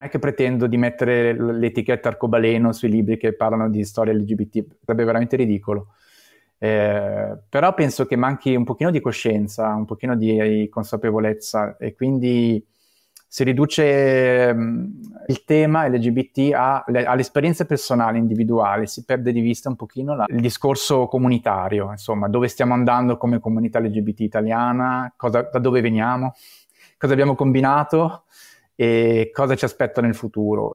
è 0.00 0.08
che 0.08 0.18
pretendo 0.18 0.66
di 0.66 0.78
mettere 0.78 1.34
l'etichetta 1.34 2.08
arcobaleno 2.08 2.72
sui 2.72 2.88
libri 2.88 3.18
che 3.18 3.34
parlano 3.34 3.68
di 3.68 3.84
storia 3.84 4.14
LGBT, 4.14 4.64
sarebbe 4.82 5.04
veramente 5.04 5.36
ridicolo. 5.36 5.88
Eh, 6.56 7.36
però 7.46 7.74
penso 7.74 8.06
che 8.06 8.16
manchi 8.16 8.54
un 8.54 8.64
pochino 8.64 8.90
di 8.90 8.98
coscienza, 9.00 9.74
un 9.74 9.84
pochino 9.84 10.16
di 10.16 10.66
consapevolezza 10.70 11.76
e 11.76 11.94
quindi 11.94 12.66
si 13.28 13.44
riduce 13.44 14.50
um, 14.54 14.90
il 15.26 15.44
tema 15.44 15.86
LGBT 15.86 16.54
a, 16.54 16.82
le, 16.86 17.04
all'esperienza 17.04 17.66
personale, 17.66 18.16
individuale, 18.16 18.86
si 18.86 19.04
perde 19.04 19.32
di 19.32 19.40
vista 19.40 19.68
un 19.68 19.76
pochino 19.76 20.16
la, 20.16 20.24
il 20.28 20.40
discorso 20.40 21.08
comunitario, 21.08 21.90
insomma, 21.90 22.26
dove 22.26 22.48
stiamo 22.48 22.72
andando 22.72 23.18
come 23.18 23.38
comunità 23.38 23.78
LGBT 23.78 24.20
italiana, 24.20 25.12
cosa, 25.14 25.42
da 25.42 25.58
dove 25.58 25.82
veniamo, 25.82 26.32
cosa 26.96 27.12
abbiamo 27.12 27.34
combinato 27.34 28.24
e 28.80 29.30
cosa 29.30 29.54
ci 29.56 29.66
aspetta 29.66 30.00
nel 30.00 30.14
futuro. 30.14 30.72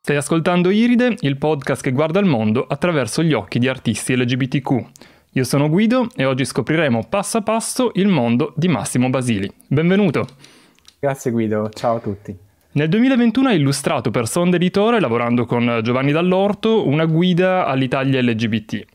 Stai 0.00 0.16
ascoltando 0.16 0.70
Iride, 0.70 1.14
il 1.20 1.38
podcast 1.38 1.80
che 1.80 1.92
guarda 1.92 2.18
il 2.18 2.26
mondo 2.26 2.66
attraverso 2.66 3.22
gli 3.22 3.34
occhi 3.34 3.60
di 3.60 3.68
artisti 3.68 4.16
LGBTQ. 4.16 4.84
Io 5.34 5.44
sono 5.44 5.68
Guido 5.68 6.08
e 6.16 6.24
oggi 6.24 6.44
scopriremo 6.44 7.06
passo 7.08 7.38
a 7.38 7.42
passo 7.42 7.92
il 7.94 8.08
mondo 8.08 8.52
di 8.56 8.66
Massimo 8.66 9.08
Basili. 9.10 9.48
Benvenuto! 9.68 10.26
Grazie 10.98 11.30
Guido, 11.30 11.68
ciao 11.72 11.96
a 11.96 12.00
tutti. 12.00 12.36
Nel 12.72 12.88
2021 12.88 13.48
hai 13.48 13.58
illustrato 13.58 14.10
per 14.10 14.26
Sonda 14.26 14.56
Editore, 14.56 14.98
lavorando 14.98 15.46
con 15.46 15.82
Giovanni 15.84 16.10
Dall'Orto, 16.10 16.88
una 16.88 17.04
guida 17.04 17.66
all'Italia 17.66 18.20
LGBT 18.20 18.91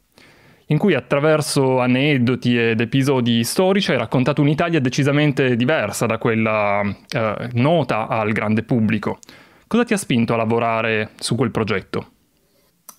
in 0.67 0.77
cui 0.77 0.93
attraverso 0.93 1.79
aneddoti 1.79 2.57
ed 2.57 2.81
episodi 2.81 3.43
storici 3.43 3.91
hai 3.91 3.97
raccontato 3.97 4.41
un'Italia 4.41 4.79
decisamente 4.79 5.55
diversa 5.55 6.05
da 6.05 6.17
quella 6.17 6.81
eh, 6.83 7.49
nota 7.53 8.07
al 8.07 8.31
grande 8.31 8.63
pubblico. 8.63 9.19
Cosa 9.65 9.83
ti 9.83 9.93
ha 9.93 9.97
spinto 9.97 10.33
a 10.33 10.37
lavorare 10.37 11.11
su 11.19 11.35
quel 11.35 11.51
progetto? 11.51 12.11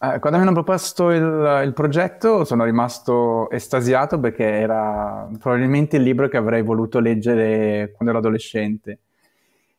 Eh, 0.01 0.21
quando 0.21 0.39
mi 0.39 0.45
hanno 0.45 0.53
proposto 0.53 1.11
il, 1.11 1.63
il, 1.65 1.73
progetto 1.73 2.45
sono 2.45 2.65
rimasto 2.65 3.51
estasiato 3.51 4.21
perché 4.21 4.45
era 4.45 5.29
probabilmente 5.41 5.97
il 5.97 6.05
libro 6.05 6.29
che 6.29 6.37
avrei 6.37 6.63
voluto 6.63 7.01
leggere 7.01 7.91
quando 7.97 8.15
ero 8.15 8.19
adolescente 8.19 9.01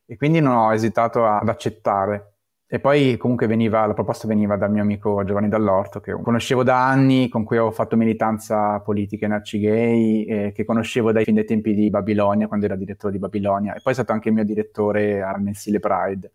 e 0.05 0.17
quindi 0.17 0.41
non 0.41 0.57
ho 0.57 0.73
esitato 0.73 1.25
ad 1.25 1.47
accettare. 1.47 2.33
E 2.71 2.79
poi 2.79 3.17
comunque 3.17 3.47
veniva, 3.47 3.83
la 3.87 3.95
proposta 3.95 4.27
veniva 4.27 4.55
dal 4.55 4.69
mio 4.69 4.83
amico 4.83 5.23
Giovanni 5.23 5.49
Dall'Orto, 5.49 5.99
che 5.99 6.11
conoscevo 6.11 6.61
da 6.61 6.85
anni, 6.87 7.27
con 7.27 7.43
cui 7.43 7.57
ho 7.57 7.71
fatto 7.71 7.95
militanza 7.95 8.79
politica 8.81 9.25
in 9.25 9.31
Arci 9.31 9.59
Gay, 9.59 10.23
eh, 10.25 10.51
che 10.51 10.65
conoscevo 10.65 11.11
dai 11.11 11.23
fin 11.23 11.33
dai 11.33 11.45
tempi 11.45 11.73
di 11.73 11.89
Babilonia, 11.89 12.47
quando 12.47 12.67
era 12.67 12.75
direttore 12.75 13.11
di 13.11 13.17
Babilonia, 13.17 13.73
e 13.73 13.79
poi 13.81 13.93
è 13.93 13.95
stato 13.95 14.11
anche 14.11 14.27
il 14.27 14.35
mio 14.35 14.43
direttore 14.43 15.23
al 15.23 15.41
mensile 15.41 15.79
Pride. 15.79 16.33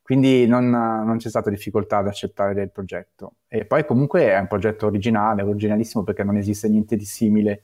Quindi 0.00 0.46
non, 0.46 0.70
non, 0.70 1.16
c'è 1.16 1.28
stata 1.28 1.50
difficoltà 1.50 1.98
ad 1.98 2.06
accettare 2.06 2.62
il 2.62 2.70
progetto. 2.70 3.38
E 3.48 3.64
poi 3.64 3.84
comunque 3.84 4.26
è 4.26 4.38
un 4.38 4.46
progetto 4.46 4.86
originale, 4.86 5.42
originalissimo, 5.42 6.04
perché 6.04 6.22
non 6.22 6.36
esiste 6.36 6.68
niente 6.68 6.94
di 6.94 7.04
simile 7.04 7.62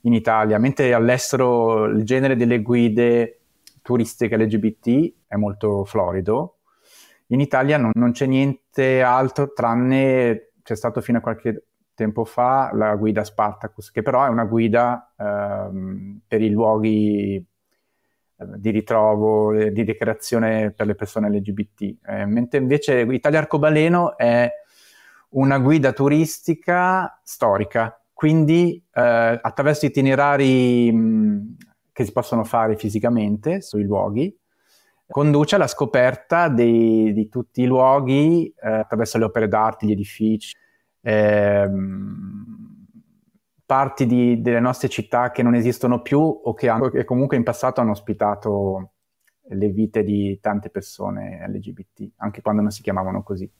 in 0.00 0.14
Italia, 0.14 0.58
mentre 0.58 0.92
all'estero 0.92 1.84
il 1.84 2.02
genere 2.02 2.34
delle 2.34 2.60
guide 2.60 3.38
turistiche 3.82 4.36
LGBT 4.36 5.14
è 5.28 5.36
molto 5.36 5.84
florido, 5.84 6.55
in 7.28 7.40
Italia 7.40 7.76
non, 7.76 7.90
non 7.94 8.12
c'è 8.12 8.26
niente 8.26 9.02
altro 9.02 9.52
tranne, 9.52 10.52
c'è 10.62 10.76
stato 10.76 11.00
fino 11.00 11.18
a 11.18 11.20
qualche 11.20 11.64
tempo 11.94 12.24
fa 12.24 12.70
la 12.74 12.94
guida 12.94 13.24
Spartacus, 13.24 13.90
che 13.90 14.02
però 14.02 14.24
è 14.24 14.28
una 14.28 14.44
guida 14.44 15.12
ehm, 15.16 16.20
per 16.28 16.42
i 16.42 16.50
luoghi 16.50 17.34
eh, 17.36 18.44
di 18.58 18.70
ritrovo, 18.70 19.52
eh, 19.52 19.72
di 19.72 19.82
ricreazione 19.82 20.70
per 20.72 20.86
le 20.86 20.94
persone 20.94 21.30
LGBT, 21.30 21.96
eh, 22.06 22.26
mentre 22.26 22.58
invece 22.58 23.00
Italia 23.00 23.38
Arcobaleno 23.40 24.16
è 24.16 24.50
una 25.30 25.58
guida 25.58 25.92
turistica 25.92 27.18
storica, 27.24 27.98
quindi 28.12 28.82
eh, 28.92 29.40
attraverso 29.42 29.86
itinerari 29.86 30.92
mh, 30.92 31.56
che 31.92 32.04
si 32.04 32.12
possono 32.12 32.44
fare 32.44 32.76
fisicamente 32.76 33.62
sui 33.62 33.84
luoghi, 33.84 34.34
conduce 35.06 35.54
alla 35.54 35.66
scoperta 35.66 36.48
dei, 36.48 37.12
di 37.12 37.28
tutti 37.28 37.62
i 37.62 37.66
luoghi 37.66 38.52
eh, 38.60 38.68
attraverso 38.68 39.18
le 39.18 39.24
opere 39.24 39.48
d'arte, 39.48 39.86
gli 39.86 39.92
edifici, 39.92 40.56
ehm, 41.02 42.86
parti 43.64 44.06
di, 44.06 44.40
delle 44.40 44.60
nostre 44.60 44.88
città 44.88 45.30
che 45.30 45.42
non 45.42 45.54
esistono 45.54 46.02
più 46.02 46.20
o 46.20 46.54
che, 46.54 46.68
hanno, 46.68 46.88
che, 46.88 47.04
comunque 47.04 47.36
in 47.36 47.42
passato 47.42 47.80
hanno 47.80 47.90
ospitato 47.92 48.90
le 49.48 49.68
vite 49.68 50.02
di 50.02 50.38
tante 50.40 50.70
persone 50.70 51.46
LGBT, 51.48 52.10
anche 52.16 52.42
quando 52.42 52.62
non 52.62 52.70
si 52.70 52.82
chiamavano 52.82 53.22
così. 53.22 53.50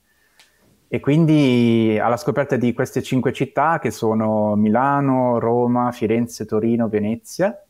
E 0.89 1.01
quindi 1.01 1.99
alla 2.01 2.17
scoperta 2.17 2.57
di 2.57 2.73
queste 2.73 3.03
cinque 3.03 3.33
città 3.33 3.81
che 3.81 3.91
sono 3.91 4.55
Milano, 4.55 5.41
Roma, 5.41 5.91
Firenze, 5.91 6.45
Torino, 6.45 6.89
Venezia. 6.89 7.61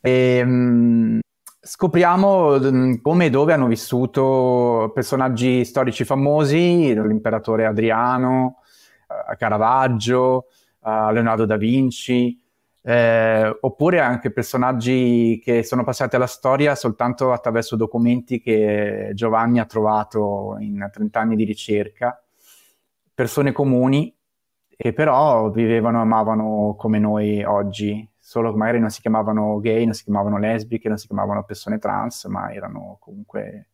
E, 0.00 0.36
ehm, 0.36 1.20
Scopriamo 1.62 2.58
mm, 2.58 2.94
come 3.02 3.26
e 3.26 3.30
dove 3.30 3.52
hanno 3.52 3.66
vissuto 3.66 4.90
personaggi 4.94 5.62
storici 5.66 6.04
famosi, 6.04 6.94
l'imperatore 6.94 7.66
Adriano, 7.66 8.60
uh, 9.06 9.36
Caravaggio, 9.36 10.46
uh, 10.80 11.10
Leonardo 11.10 11.44
da 11.44 11.56
Vinci, 11.58 12.40
eh, 12.82 13.58
oppure 13.60 14.00
anche 14.00 14.32
personaggi 14.32 15.38
che 15.44 15.62
sono 15.62 15.84
passati 15.84 16.16
alla 16.16 16.26
storia 16.26 16.74
soltanto 16.74 17.30
attraverso 17.30 17.76
documenti 17.76 18.40
che 18.40 19.10
Giovanni 19.12 19.58
ha 19.60 19.66
trovato 19.66 20.56
in 20.60 20.88
30 20.90 21.20
anni 21.20 21.36
di 21.36 21.44
ricerca, 21.44 22.22
persone 23.14 23.52
comuni 23.52 24.14
che 24.66 24.94
però 24.94 25.50
vivevano 25.50 25.98
e 25.98 26.00
amavano 26.00 26.74
come 26.78 26.98
noi 26.98 27.44
oggi, 27.44 28.09
solo 28.30 28.52
che 28.52 28.58
magari 28.58 28.78
non 28.78 28.90
si 28.90 29.00
chiamavano 29.00 29.58
gay, 29.58 29.84
non 29.84 29.92
si 29.92 30.04
chiamavano 30.04 30.38
lesbiche, 30.38 30.86
non 30.86 30.98
si 30.98 31.08
chiamavano 31.08 31.42
persone 31.42 31.80
trans, 31.80 32.26
ma 32.26 32.52
erano 32.52 32.98
comunque 33.00 33.70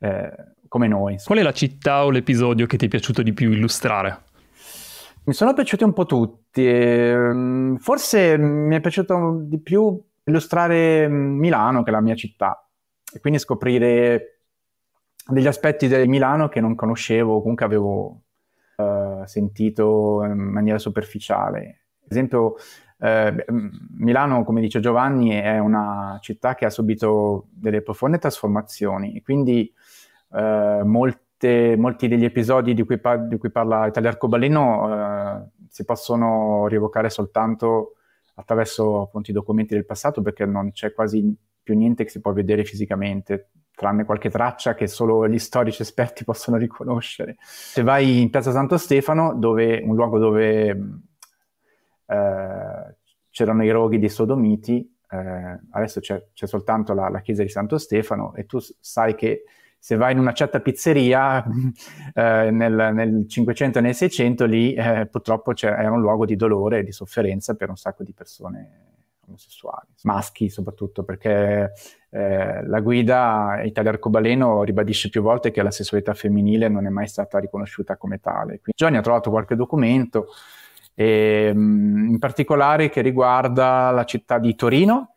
eh, 0.00 0.32
come 0.66 0.88
noi. 0.88 1.16
Qual 1.24 1.38
è 1.38 1.42
la 1.42 1.52
città 1.52 2.04
o 2.04 2.10
l'episodio 2.10 2.66
che 2.66 2.76
ti 2.76 2.86
è 2.86 2.88
piaciuto 2.88 3.22
di 3.22 3.32
più 3.32 3.52
illustrare? 3.52 4.22
Mi 5.26 5.32
sono 5.32 5.54
piaciuti 5.54 5.84
un 5.84 5.92
po' 5.92 6.06
tutti. 6.06 6.66
Ehm, 6.66 7.76
forse 7.76 8.36
mi 8.36 8.74
è 8.74 8.80
piaciuto 8.80 9.38
di 9.44 9.60
più 9.60 9.96
illustrare 10.24 11.06
Milano, 11.06 11.84
che 11.84 11.90
è 11.90 11.92
la 11.92 12.00
mia 12.00 12.16
città, 12.16 12.68
e 13.14 13.20
quindi 13.20 13.38
scoprire 13.38 14.40
degli 15.24 15.46
aspetti 15.46 15.86
di 15.86 16.08
Milano 16.08 16.48
che 16.48 16.60
non 16.60 16.74
conoscevo, 16.74 17.40
comunque 17.40 17.64
avevo 17.64 18.22
uh, 18.78 19.24
sentito 19.24 20.24
in 20.24 20.32
maniera 20.32 20.78
superficiale. 20.78 21.82
Ad 22.02 22.10
esempio, 22.10 22.56
eh, 23.02 23.44
Milano, 23.98 24.44
come 24.44 24.60
dice 24.60 24.78
Giovanni, 24.78 25.30
è 25.30 25.58
una 25.58 26.18
città 26.20 26.54
che 26.54 26.66
ha 26.66 26.70
subito 26.70 27.48
delle 27.50 27.82
profonde 27.82 28.18
trasformazioni 28.18 29.16
e 29.16 29.22
quindi 29.22 29.72
eh, 30.32 30.82
molte, 30.84 31.74
molti 31.76 32.06
degli 32.06 32.24
episodi 32.24 32.74
di 32.74 32.84
cui, 32.84 32.98
par- 32.98 33.26
di 33.26 33.38
cui 33.38 33.50
parla 33.50 33.88
Italia 33.88 34.10
Arcobaleno 34.10 34.94
eh, 34.94 35.48
si 35.68 35.84
possono 35.84 36.68
rievocare 36.68 37.10
soltanto 37.10 37.96
attraverso 38.34 39.02
appunto, 39.02 39.32
i 39.32 39.34
documenti 39.34 39.74
del 39.74 39.84
passato 39.84 40.22
perché 40.22 40.46
non 40.46 40.70
c'è 40.70 40.92
quasi 40.94 41.36
più 41.60 41.74
niente 41.74 42.04
che 42.04 42.10
si 42.10 42.20
può 42.20 42.32
vedere 42.32 42.64
fisicamente 42.64 43.50
tranne 43.74 44.04
qualche 44.04 44.30
traccia 44.30 44.74
che 44.74 44.86
solo 44.86 45.26
gli 45.26 45.40
storici 45.40 45.82
esperti 45.82 46.22
possono 46.24 46.56
riconoscere. 46.56 47.34
Se 47.40 47.82
vai 47.82 48.20
in 48.20 48.30
Piazza 48.30 48.52
Santo 48.52 48.76
Stefano, 48.76 49.34
dove, 49.34 49.82
un 49.84 49.96
luogo 49.96 50.18
dove 50.18 51.10
eh, 52.12 52.96
c'erano 53.30 53.64
i 53.64 53.70
roghi 53.70 53.98
dei 53.98 54.08
Sodomiti, 54.08 54.88
eh, 55.10 55.58
adesso 55.70 56.00
c'è, 56.00 56.22
c'è 56.32 56.46
soltanto 56.46 56.94
la, 56.94 57.08
la, 57.08 57.20
chiesa 57.20 57.42
di 57.42 57.48
Santo 57.48 57.78
Stefano 57.78 58.34
e 58.34 58.46
tu 58.46 58.58
sai 58.80 59.14
che 59.14 59.44
se 59.78 59.96
vai 59.96 60.12
in 60.12 60.18
una 60.18 60.32
certa 60.32 60.60
pizzeria 60.60 61.42
eh, 62.14 62.50
nel, 62.50 62.90
nel, 62.94 63.24
500 63.28 63.78
e 63.78 63.82
nel 63.82 63.94
600 63.94 64.44
lì 64.44 64.74
eh, 64.74 65.06
purtroppo 65.10 65.52
era 65.56 65.90
un 65.90 66.00
luogo 66.00 66.24
di 66.24 66.36
dolore 66.36 66.78
e 66.78 66.84
di 66.84 66.92
sofferenza 66.92 67.54
per 67.54 67.68
un 67.68 67.76
sacco 67.76 68.04
di 68.04 68.12
persone 68.12 68.90
omosessuali, 69.26 69.88
maschi 70.02 70.48
soprattutto, 70.48 71.04
perché 71.04 71.72
eh, 72.10 72.66
la 72.66 72.80
guida 72.80 73.60
Italia 73.64 73.90
Arcobaleno 73.90 74.62
ribadisce 74.62 75.08
più 75.08 75.22
volte 75.22 75.50
che 75.50 75.62
la 75.62 75.70
sessualità 75.70 76.14
femminile 76.14 76.68
non 76.68 76.86
è 76.86 76.90
mai 76.90 77.06
stata 77.06 77.38
riconosciuta 77.38 77.96
come 77.96 78.20
tale. 78.20 78.60
Quindi 78.60 78.72
Giovanni 78.76 78.98
ha 78.98 79.02
trovato 79.02 79.30
qualche 79.30 79.56
documento 79.56 80.26
e, 80.94 81.48
ehm, 81.50 82.08
in 82.10 82.18
particolare 82.18 82.88
che 82.88 83.00
riguarda 83.00 83.90
la 83.90 84.04
città 84.04 84.38
di 84.38 84.54
Torino, 84.54 85.16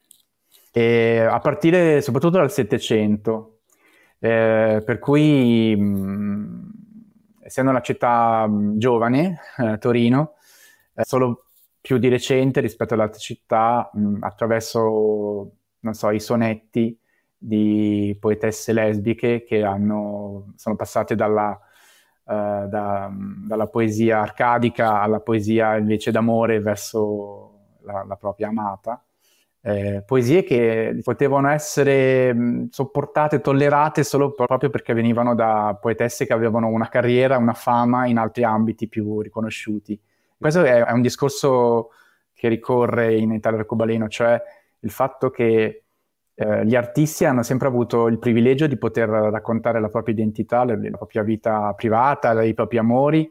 a 0.76 1.40
partire 1.40 2.02
soprattutto 2.02 2.38
dal 2.38 2.52
Settecento, 2.52 3.60
eh, 4.20 4.82
per 4.86 5.00
cui 5.00 5.74
mh, 5.76 6.72
essendo 7.42 7.72
una 7.72 7.82
città 7.82 8.50
giovane, 8.76 9.40
eh, 9.58 9.78
Torino, 9.78 10.34
è 10.94 11.04
solo 11.04 11.46
più 11.80 11.98
di 11.98 12.10
recente 12.10 12.60
rispetto 12.60 12.94
alle 12.94 13.04
altre 13.04 13.20
città, 13.20 13.90
mh, 13.94 14.18
attraverso 14.22 15.52
so, 15.92 16.10
i 16.10 16.20
sonetti 16.20 16.98
di 17.38 18.18
poetesse 18.20 18.74
lesbiche 18.74 19.44
che 19.44 19.64
hanno, 19.64 20.54
sono 20.56 20.76
passate 20.76 21.16
dalla, 21.16 21.58
uh, 22.26 22.68
da, 22.68 23.12
dalla 23.12 23.68
poesia 23.68 24.22
arcadica 24.22 25.02
alla 25.02 25.20
poesia 25.20 25.78
invece 25.78 26.12
d'amore 26.12 26.60
verso 26.60 27.52
la, 27.82 28.04
la 28.08 28.16
propria 28.16 28.50
amata. 28.50 29.04
Eh, 29.68 30.04
poesie 30.06 30.44
che 30.44 31.00
potevano 31.02 31.50
essere 31.50 32.32
mh, 32.32 32.68
sopportate, 32.70 33.42
tollerate 33.42 34.04
solo 34.04 34.34
proprio 34.34 34.70
perché 34.70 34.94
venivano 34.94 35.34
da 35.34 35.76
poetesse 35.82 36.28
che 36.28 36.34
avevano 36.34 36.68
una 36.68 36.88
carriera, 36.88 37.38
una 37.38 37.54
fama 37.54 38.06
in 38.06 38.20
altri 38.20 38.44
ambiti 38.44 38.88
più 38.88 39.22
riconosciuti. 39.22 40.00
Questo 40.38 40.64
è, 40.64 40.84
è 40.84 40.92
un 40.92 41.02
discorso 41.02 41.90
che 42.32 42.48
ricorre 42.48 43.16
in 43.16 43.32
Italia 43.32 43.58
arcobaleno, 43.60 44.08
cioè 44.08 44.40
il 44.82 44.92
fatto 44.92 45.32
che 45.32 45.85
eh, 46.36 46.66
gli 46.66 46.76
artisti 46.76 47.26
hanno 47.26 47.44
sempre 47.44 47.68
avuto 47.68 48.08
il 48.08 48.20
privilegio 48.20 48.68
di 48.68 48.78
poter 48.78 49.08
raccontare 49.08 49.80
la 49.80 49.90
propria 49.90 50.14
identità, 50.14 50.66
la, 50.66 50.78
la 50.78 50.98
propria 50.98 51.24
vita 51.24 51.74
privata, 51.74 52.44
i 52.44 52.54
propri 52.54 52.78
amori, 52.78 53.30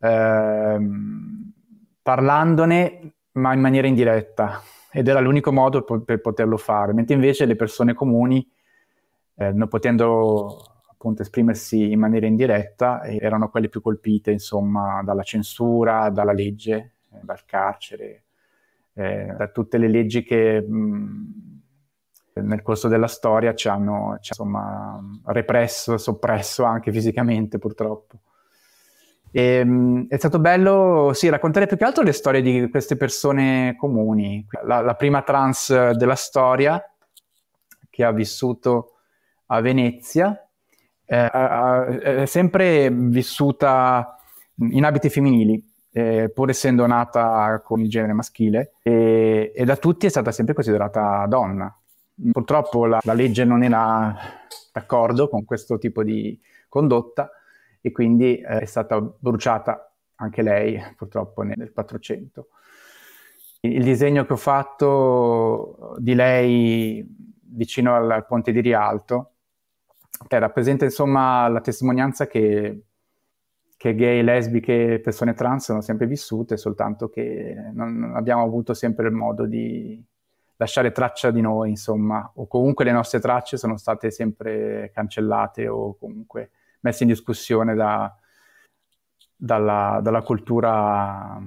ehm, 0.00 1.52
parlandone 2.02 3.12
ma 3.32 3.52
in 3.52 3.60
maniera 3.60 3.86
indiretta 3.86 4.62
ed 4.90 5.08
era 5.08 5.20
l'unico 5.20 5.52
modo 5.52 5.82
per, 5.82 6.02
per 6.02 6.20
poterlo 6.20 6.56
fare, 6.56 6.92
mentre 6.92 7.14
invece 7.14 7.44
le 7.44 7.56
persone 7.56 7.92
comuni, 7.94 8.48
eh, 9.34 9.52
non 9.52 9.68
potendo 9.68 10.84
appunto 10.88 11.22
esprimersi 11.22 11.90
in 11.90 11.98
maniera 11.98 12.26
indiretta, 12.26 13.04
erano 13.04 13.50
quelle 13.50 13.68
più 13.68 13.82
colpite 13.82 14.30
insomma 14.30 15.02
dalla 15.02 15.22
censura, 15.22 16.08
dalla 16.08 16.32
legge, 16.32 16.92
eh, 17.12 17.18
dal 17.22 17.44
carcere, 17.44 18.22
eh, 18.94 19.34
da 19.36 19.48
tutte 19.48 19.76
le 19.76 19.88
leggi 19.88 20.22
che 20.22 20.62
mh, 20.62 21.55
nel 22.42 22.62
corso 22.62 22.88
della 22.88 23.06
storia 23.06 23.54
ci 23.54 23.68
hanno 23.68 24.18
ci, 24.20 24.32
insomma, 24.32 25.00
represso, 25.24 25.96
soppresso 25.96 26.64
anche 26.64 26.92
fisicamente 26.92 27.58
purtroppo. 27.58 28.18
E, 29.30 29.42
ehm, 29.42 30.06
è 30.08 30.16
stato 30.16 30.38
bello, 30.38 31.10
sì, 31.14 31.28
raccontare 31.28 31.66
più 31.66 31.76
che 31.76 31.84
altro 31.84 32.02
le 32.02 32.12
storie 32.12 32.42
di 32.42 32.68
queste 32.70 32.96
persone 32.96 33.76
comuni. 33.78 34.46
La, 34.64 34.80
la 34.80 34.94
prima 34.94 35.22
trans 35.22 35.90
della 35.92 36.14
storia 36.14 36.82
che 37.90 38.04
ha 38.04 38.12
vissuto 38.12 38.92
a 39.46 39.60
Venezia 39.60 40.38
eh, 41.04 41.30
è 41.30 42.26
sempre 42.26 42.90
vissuta 42.90 44.18
in 44.56 44.84
abiti 44.84 45.08
femminili, 45.08 45.62
eh, 45.92 46.30
pur 46.34 46.50
essendo 46.50 46.86
nata 46.86 47.60
con 47.64 47.80
il 47.80 47.88
genere 47.88 48.12
maschile, 48.12 48.72
e, 48.82 49.52
e, 49.54 49.64
da 49.64 49.76
tutti 49.76 50.06
è 50.06 50.08
stata 50.08 50.32
sempre 50.32 50.54
considerata 50.54 51.24
donna. 51.26 51.74
Purtroppo 52.32 52.86
la, 52.86 53.00
la 53.02 53.12
legge 53.12 53.44
non 53.44 53.62
era 53.62 54.14
d'accordo 54.72 55.28
con 55.28 55.44
questo 55.44 55.78
tipo 55.78 56.02
di 56.02 56.38
condotta 56.68 57.30
e 57.80 57.92
quindi 57.92 58.38
eh, 58.38 58.60
è 58.60 58.64
stata 58.64 59.00
bruciata 59.00 59.92
anche 60.16 60.42
lei 60.42 60.80
purtroppo 60.96 61.42
nel 61.42 61.72
400. 61.72 62.48
Il 63.60 63.82
disegno 63.82 64.24
che 64.24 64.32
ho 64.32 64.36
fatto 64.36 65.96
di 65.98 66.14
lei 66.14 67.04
vicino 67.48 67.94
al, 67.94 68.10
al 68.10 68.26
ponte 68.26 68.52
di 68.52 68.60
Rialto 68.60 69.32
che 70.26 70.38
rappresenta 70.38 70.84
insomma 70.84 71.46
la 71.48 71.60
testimonianza 71.60 72.26
che, 72.26 72.84
che 73.76 73.94
gay, 73.94 74.22
lesbiche 74.22 74.94
e 74.94 75.00
persone 75.00 75.34
trans 75.34 75.64
sono 75.64 75.80
sempre 75.80 76.06
vissute, 76.06 76.56
soltanto 76.56 77.08
che 77.08 77.54
non 77.72 78.12
abbiamo 78.14 78.42
avuto 78.42 78.72
sempre 78.72 79.08
il 79.08 79.12
modo 79.12 79.46
di 79.46 80.02
lasciare 80.56 80.92
traccia 80.92 81.30
di 81.30 81.40
noi, 81.40 81.70
insomma, 81.70 82.30
o 82.34 82.46
comunque 82.46 82.84
le 82.84 82.92
nostre 82.92 83.20
tracce 83.20 83.56
sono 83.56 83.76
state 83.76 84.10
sempre 84.10 84.90
cancellate 84.94 85.68
o 85.68 85.96
comunque 85.96 86.50
messe 86.80 87.02
in 87.02 87.10
discussione 87.10 87.74
da, 87.74 88.14
dalla, 89.34 90.00
dalla, 90.02 90.22
cultura 90.22 91.40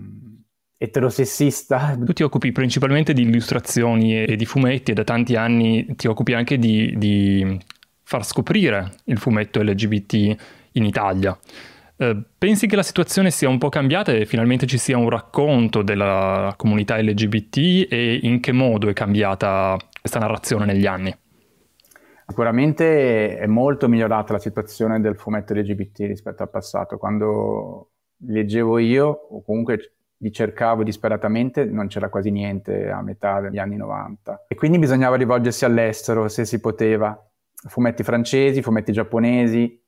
eterosessista. 0.78 1.96
Tu 2.06 2.14
ti 2.14 2.24
occupi 2.24 2.52
principalmente 2.52 3.14
di 3.14 3.24
illustrazioni 3.24 4.24
e 4.24 4.36
di 4.36 4.46
fumetti 4.46 4.92
e 4.92 4.94
da 4.94 5.04
tanti 5.04 5.36
anni 5.36 5.96
ti 5.96 6.08
occupi 6.08 6.34
anche 6.34 6.58
di, 6.58 6.94
di 6.98 7.60
far 8.04 8.26
scoprire 8.26 8.92
il 9.06 9.18
fumetto 9.18 9.62
LGBT 9.62 10.36
in 10.74 10.86
Italia. 10.86 11.38
Eh, 12.02 12.18
pensi 12.38 12.66
che 12.66 12.78
la 12.78 12.84
situazione 12.84 13.30
sia 13.30 13.50
un 13.50 13.58
po' 13.58 13.68
cambiata 13.68 14.14
e 14.14 14.26
finalmente 14.26 14.66
ci 14.66 14.78
sia 14.78 14.98
un 14.98 15.10
racconto 15.10 15.82
della 15.82 16.54
comunità 16.56 16.98
LGBT 16.98 17.92
e 17.92 18.20
in 18.24 18.40
che 18.40 18.54
modo 18.54 18.88
è 18.88 18.94
cambiata 18.94 19.76
questa 20.00 20.20
narrazione 20.20 20.64
negli 20.64 20.86
anni? 20.86 21.14
Sicuramente 22.26 23.38
è 23.38 23.48
molto 23.48 23.90
migliorata 23.90 24.32
la 24.32 24.40
situazione 24.40 25.02
del 25.02 25.18
fumetto 25.18 25.54
LGBT 25.54 26.00
rispetto 26.02 26.42
al 26.42 26.50
passato. 26.50 26.98
Quando 26.98 27.90
leggevo 28.28 28.78
io, 28.78 29.06
o 29.08 29.44
comunque 29.44 29.96
li 30.20 30.32
cercavo 30.32 30.84
disperatamente, 30.84 31.66
non 31.66 31.88
c'era 31.88 32.08
quasi 32.08 32.32
niente 32.32 32.90
a 32.90 33.02
metà 33.02 33.42
degli 33.42 33.58
anni 33.58 33.76
90. 33.76 34.46
E 34.48 34.56
quindi 34.56 34.80
bisognava 34.80 35.18
rivolgersi 35.18 35.66
all'estero 35.66 36.30
se 36.30 36.46
si 36.46 36.62
poteva. 36.62 37.18
Fumetti 37.68 38.04
francesi, 38.04 38.62
fumetti 38.62 38.94
giapponesi, 38.94 39.88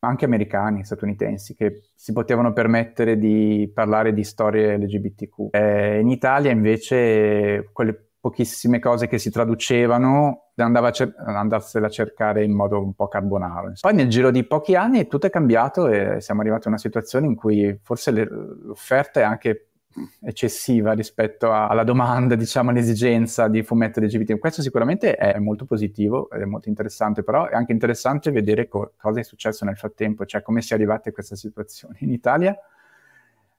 anche 0.00 0.24
americani, 0.24 0.84
statunitensi, 0.84 1.54
che 1.54 1.90
si 1.94 2.12
potevano 2.12 2.52
permettere 2.52 3.18
di 3.18 3.70
parlare 3.72 4.12
di 4.12 4.24
storie 4.24 4.76
LGBTQ. 4.76 5.48
Eh, 5.50 6.00
in 6.00 6.08
Italia 6.08 6.50
invece 6.50 7.68
quelle 7.72 8.08
pochissime 8.20 8.78
cose 8.78 9.06
che 9.06 9.18
si 9.18 9.30
traducevano, 9.30 10.50
andava 10.56 10.88
a 10.88 10.90
cer- 10.90 11.14
andarsene 11.18 11.86
a 11.86 11.88
cercare 11.88 12.44
in 12.44 12.52
modo 12.52 12.82
un 12.82 12.94
po' 12.94 13.08
carbonaro. 13.08 13.72
Poi 13.80 13.94
nel 13.94 14.08
giro 14.08 14.30
di 14.30 14.44
pochi 14.44 14.74
anni 14.74 15.06
tutto 15.06 15.26
è 15.26 15.30
cambiato 15.30 15.88
e 15.88 16.20
siamo 16.20 16.40
arrivati 16.40 16.66
a 16.66 16.70
una 16.70 16.78
situazione 16.78 17.26
in 17.26 17.36
cui 17.36 17.78
forse 17.82 18.10
le- 18.10 18.28
l'offerta 18.64 19.20
è 19.20 19.22
anche 19.22 19.67
eccessiva 20.20 20.92
rispetto 20.92 21.52
alla 21.52 21.84
domanda, 21.84 22.34
diciamo, 22.34 22.70
all'esigenza 22.70 23.48
di 23.48 23.62
fumetti 23.62 24.00
LGBT. 24.00 24.38
Questo 24.38 24.62
sicuramente 24.62 25.14
è 25.14 25.38
molto 25.38 25.64
positivo, 25.64 26.28
è 26.30 26.44
molto 26.44 26.68
interessante, 26.68 27.22
però 27.22 27.46
è 27.46 27.54
anche 27.54 27.72
interessante 27.72 28.30
vedere 28.30 28.68
co- 28.68 28.92
cosa 28.96 29.20
è 29.20 29.22
successo 29.22 29.64
nel 29.64 29.76
frattempo, 29.76 30.24
cioè 30.24 30.42
come 30.42 30.62
si 30.62 30.72
è 30.72 30.76
arrivati 30.76 31.08
a 31.08 31.12
questa 31.12 31.36
situazione. 31.36 31.96
In 32.00 32.12
Italia 32.12 32.56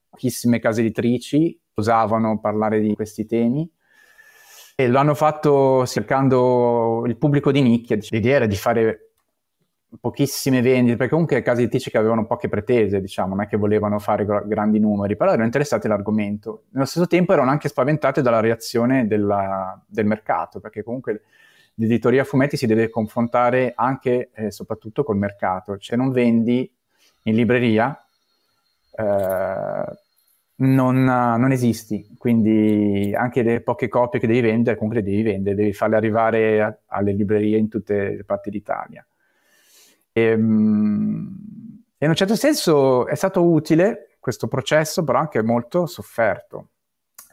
pochissime 0.09 0.59
case 0.59 0.81
editrici 0.81 1.59
osavano 1.75 2.39
parlare 2.39 2.79
di 2.79 2.93
questi 2.95 3.25
temi, 3.25 3.69
e 4.79 4.87
lo 4.87 4.97
hanno 4.97 5.13
fatto 5.13 5.85
cercando 5.85 7.03
il 7.05 7.17
pubblico 7.17 7.51
di 7.51 7.61
nicchia. 7.61 7.97
L'idea 8.11 8.37
era 8.37 8.45
di 8.45 8.55
fare 8.55 9.08
pochissime 9.99 10.61
vendite, 10.61 10.95
perché 10.95 11.11
comunque 11.11 11.41
case 11.41 11.61
editrici 11.61 11.89
che 11.89 11.97
avevano 11.97 12.25
poche 12.25 12.47
pretese, 12.47 13.01
diciamo, 13.01 13.35
non 13.35 13.43
è 13.43 13.47
che 13.47 13.57
volevano 13.57 13.97
fare 13.99 14.25
grandi 14.45 14.79
numeri, 14.79 15.15
però 15.15 15.31
erano 15.31 15.45
interessati 15.45 15.87
all'argomento. 15.87 16.65
Nello 16.71 16.85
stesso 16.85 17.07
tempo 17.07 17.33
erano 17.33 17.49
anche 17.49 17.69
spaventate 17.69 18.21
dalla 18.21 18.39
reazione 18.39 19.07
della, 19.07 19.81
del 19.87 20.05
mercato, 20.05 20.59
perché 20.59 20.83
comunque 20.83 21.21
l'editoria 21.75 22.23
fumetti 22.23 22.57
si 22.57 22.67
deve 22.67 22.89
confrontare 22.89 23.73
anche 23.75 24.29
e 24.33 24.45
eh, 24.45 24.51
soprattutto 24.51 25.03
col 25.03 25.17
mercato. 25.17 25.77
Se 25.79 25.95
non 25.95 26.11
vendi 26.11 26.69
in 27.23 27.35
libreria, 27.35 27.99
eh, 28.95 29.97
non, 30.61 31.03
non, 31.03 31.51
esisti, 31.51 32.15
quindi 32.17 33.13
anche 33.15 33.41
le 33.43 33.61
poche 33.61 33.87
copie 33.87 34.19
che 34.19 34.27
devi 34.27 34.41
vendere, 34.41 34.75
comunque 34.75 35.01
le 35.01 35.09
devi 35.09 35.23
vendere, 35.23 35.55
devi 35.55 35.73
farle 35.73 35.95
arrivare 35.95 36.61
a, 36.61 36.77
alle 36.87 37.13
librerie 37.13 37.57
in 37.57 37.69
tutte 37.69 38.15
le 38.17 38.23
parti 38.25 38.49
d'Italia. 38.49 39.03
Ehm, 40.27 41.37
e 41.97 42.05
in 42.05 42.11
un 42.11 42.15
certo 42.15 42.35
senso 42.35 43.07
è 43.07 43.15
stato 43.15 43.43
utile 43.43 44.15
questo 44.19 44.47
processo, 44.47 45.03
però 45.03 45.19
anche 45.19 45.41
molto 45.41 45.85
sofferto, 45.85 46.69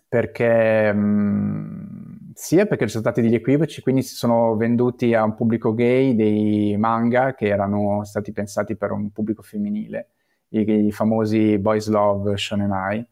perché 0.09 0.93
mh, 0.93 2.33
sia 2.35 2.67
perché 2.67 2.85
ci 2.85 2.91
sono 2.91 3.03
stati 3.03 3.21
degli 3.23 3.35
equivoci, 3.35 3.81
quindi 3.81 4.03
si 4.03 4.15
sono 4.15 4.57
venduti 4.57 5.15
a 5.15 5.23
un 5.25 5.35
pubblico 5.35 5.73
gay 5.73 6.15
dei 6.15 6.77
manga 6.77 7.35
che 7.35 7.47
erano 7.47 8.05
stati 8.05 8.33
pensati 8.33 8.77
per 8.77 8.91
un 8.91 9.11
pubblico 9.11 9.43
femminile, 9.43 10.09
i, 10.49 10.87
i 10.87 10.93
famosi 10.93 11.59
Boys 11.59 11.89
Love 11.89 12.37
Shonen 12.37 12.73
Ai, 12.73 13.07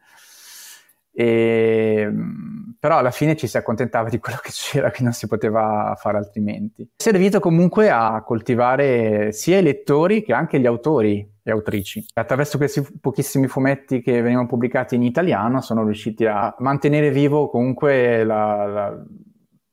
e, 1.14 2.00
ehm, 2.00 2.76
però 2.80 2.98
alla 2.98 3.12
fine 3.12 3.36
ci 3.36 3.46
si 3.46 3.56
accontentava 3.56 4.08
di 4.08 4.18
quello 4.18 4.38
che 4.42 4.50
c'era, 4.52 4.90
che 4.90 5.02
non 5.02 5.12
si 5.12 5.26
poteva 5.26 5.94
fare 5.96 6.18
altrimenti. 6.18 6.82
È 6.82 7.02
servito 7.02 7.40
comunque 7.40 7.88
a 7.90 8.22
coltivare 8.22 9.32
sia 9.32 9.58
i 9.58 9.62
lettori 9.62 10.22
che 10.22 10.34
anche 10.34 10.58
gli 10.58 10.66
autori 10.66 11.26
e 11.42 11.50
autrici. 11.50 12.04
Attraverso 12.14 12.58
questi 12.58 12.84
pochissimi 13.00 13.46
fumetti 13.46 14.02
che 14.02 14.20
venivano 14.20 14.46
pubblicati 14.46 14.96
in 14.96 15.02
italiano 15.02 15.60
sono 15.60 15.84
riusciti 15.84 16.26
a 16.26 16.54
mantenere 16.58 17.10
vivo 17.10 17.48
comunque 17.48 18.24
la, 18.24 18.66
la, 18.66 19.04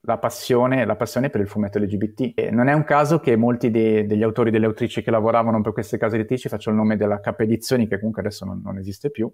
la, 0.01 0.17
passione, 0.17 0.86
la 0.86 0.95
passione, 0.95 1.29
per 1.29 1.41
il 1.41 1.48
fumetto 1.48 1.79
LGBT. 1.79 2.33
E 2.36 2.51
non 2.51 2.67
è 2.67 2.74
un 2.74 2.83
caso 2.83 3.19
che 3.19 3.36
molti 3.36 3.71
de, 3.71 4.05
degli 4.05 4.24
autori 4.24 4.50
e 4.50 4.51
delle 4.51 4.67
autrici 4.67 5.01
che 5.01 5.12
lavoravano 5.12 5.62
per 5.62 5.74
queste 5.74 5.98
case 5.98 6.15
editrici 6.15 6.50
facciano 6.50 6.77
il 6.77 6.81
nome 6.81 6.98
della 6.98 7.19
K 7.19 7.33
Edizioni, 7.39 7.88
che 7.88 7.98
comunque 7.98 8.21
adesso 8.21 8.45
non, 8.45 8.62
non 8.63 8.77
esiste 8.77 9.10
più, 9.10 9.29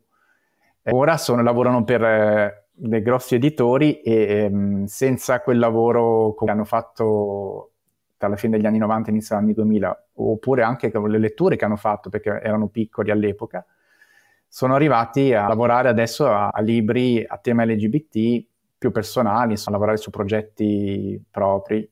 Ora 0.89 1.17
sono, 1.17 1.41
lavorano 1.41 1.84
per 1.84 2.03
eh, 2.03 2.67
dei 2.72 3.01
grossi 3.01 3.36
editori 3.36 4.01
e 4.01 4.44
ehm, 4.44 4.86
senza 4.86 5.41
quel 5.41 5.60
lavoro 5.60 6.36
che 6.36 6.50
hanno 6.50 6.63
fatto 6.63 7.72
dalla 8.17 8.36
fine 8.36 8.58
degli 8.58 8.65
anni 8.65 8.77
90 8.77 9.10
inizio 9.10 9.36
degli 9.36 9.46
anni 9.46 9.53
2000, 9.53 10.08
oppure 10.13 10.63
anche 10.63 10.91
con 10.91 11.10
le 11.10 11.17
letture 11.17 11.56
che 11.56 11.65
hanno 11.65 11.75
fatto 11.75 12.10
perché 12.10 12.39
erano 12.41 12.67
piccoli 12.67 13.12
all'epoca, 13.12 13.65
sono 14.48 14.75
arrivati 14.75 15.34
a 15.34 15.48
lavorare 15.48 15.89
adesso 15.89 16.27
a, 16.27 16.50
a 16.50 16.62
libri 16.62 17.24
a 17.27 17.38
tema 17.38 17.65
LGBT 17.65 18.46
più 18.77 18.91
personali, 18.91 19.53
a 19.53 19.72
lavorare 19.72 19.98
su 19.98 20.10
progetti 20.10 21.22
propri 21.29 21.89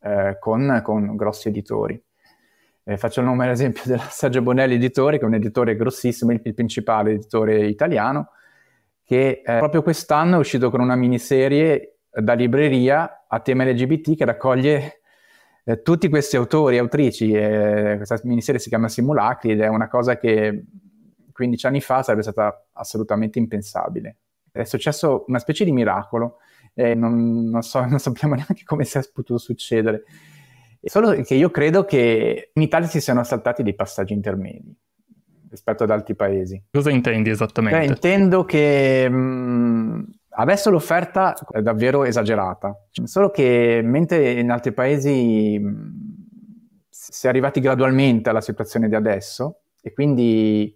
eh, 0.00 0.36
con, 0.38 0.80
con, 0.82 1.16
grossi 1.16 1.48
editori. 1.48 2.00
Eh, 2.84 2.96
faccio 2.96 3.20
il 3.20 3.26
nome 3.26 3.44
ad 3.44 3.52
esempio 3.52 3.82
della 3.84 4.06
Sergio 4.08 4.42
Bonelli 4.42 4.74
Editore, 4.74 5.18
che 5.18 5.24
è 5.24 5.26
un 5.26 5.34
editore 5.34 5.76
grossissimo, 5.76 6.32
il, 6.32 6.40
il 6.42 6.54
principale 6.54 7.12
editore 7.12 7.66
italiano, 7.66 8.30
che 9.04 9.42
eh, 9.44 9.58
proprio 9.58 9.82
quest'anno 9.82 10.36
è 10.36 10.38
uscito 10.38 10.70
con 10.70 10.80
una 10.80 10.96
miniserie 10.96 11.98
da 12.10 12.34
libreria 12.34 13.24
a 13.28 13.40
tema 13.40 13.64
LGBT 13.64 14.16
che 14.16 14.24
raccoglie 14.24 15.00
eh, 15.64 15.80
tutti 15.82 16.08
questi 16.08 16.36
autori 16.36 16.76
e 16.76 16.78
autrici. 16.80 17.32
Eh, 17.32 17.94
questa 17.96 18.18
miniserie 18.24 18.60
si 18.60 18.68
chiama 18.68 18.88
Simulacri 18.88 19.52
ed 19.52 19.60
è 19.60 19.68
una 19.68 19.88
cosa 19.88 20.18
che 20.18 20.64
15 21.32 21.66
anni 21.66 21.80
fa 21.80 22.02
sarebbe 22.02 22.22
stata 22.22 22.66
assolutamente 22.72 23.38
impensabile. 23.38 24.16
È 24.50 24.64
successo 24.64 25.24
una 25.28 25.38
specie 25.38 25.64
di 25.64 25.72
miracolo, 25.72 26.38
eh, 26.74 26.94
non, 26.94 27.48
non, 27.48 27.62
so, 27.62 27.84
non 27.84 27.98
sappiamo 27.98 28.34
neanche 28.36 28.64
come 28.64 28.84
sia 28.84 29.02
potuto 29.12 29.38
succedere. 29.38 30.04
Solo 30.84 31.12
che 31.22 31.34
io 31.34 31.50
credo 31.50 31.84
che 31.84 32.50
in 32.52 32.62
Italia 32.62 32.88
si 32.88 33.00
siano 33.00 33.22
saltati 33.22 33.62
dei 33.62 33.74
passaggi 33.74 34.12
intermedi 34.12 34.74
rispetto 35.48 35.84
ad 35.84 35.90
altri 35.90 36.14
paesi. 36.16 36.60
Cosa 36.70 36.90
intendi 36.90 37.30
esattamente? 37.30 37.78
Cioè, 37.78 37.88
intendo 37.88 38.44
che 38.44 39.08
mh, 39.08 39.14
mm, 39.16 40.02
adesso 40.30 40.70
l'offerta 40.70 41.36
è 41.50 41.60
davvero 41.60 42.04
esagerata, 42.04 42.74
solo 43.04 43.30
che 43.30 43.80
mentre 43.84 44.32
in 44.32 44.50
altri 44.50 44.72
paesi 44.72 45.58
mh, 45.58 45.68
mm, 45.68 46.12
si 46.88 47.26
è 47.26 47.28
arrivati 47.28 47.60
gradualmente 47.60 48.30
alla 48.30 48.40
situazione 48.40 48.88
di 48.88 48.94
adesso 48.94 49.60
e 49.80 49.92
quindi 49.92 50.74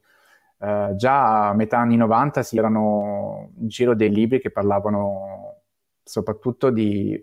eh, 0.59 0.93
già 0.97 1.49
a 1.49 1.55
metà 1.55 1.79
anni 1.79 1.97
90 1.97 2.43
si 2.43 2.59
erano 2.59 3.51
in 3.59 3.69
giro 3.69 3.95
dei 3.95 4.11
libri 4.11 4.41
che 4.41 4.51
parlavano 4.51 5.63
soprattutto 6.03 6.71
di 6.71 7.23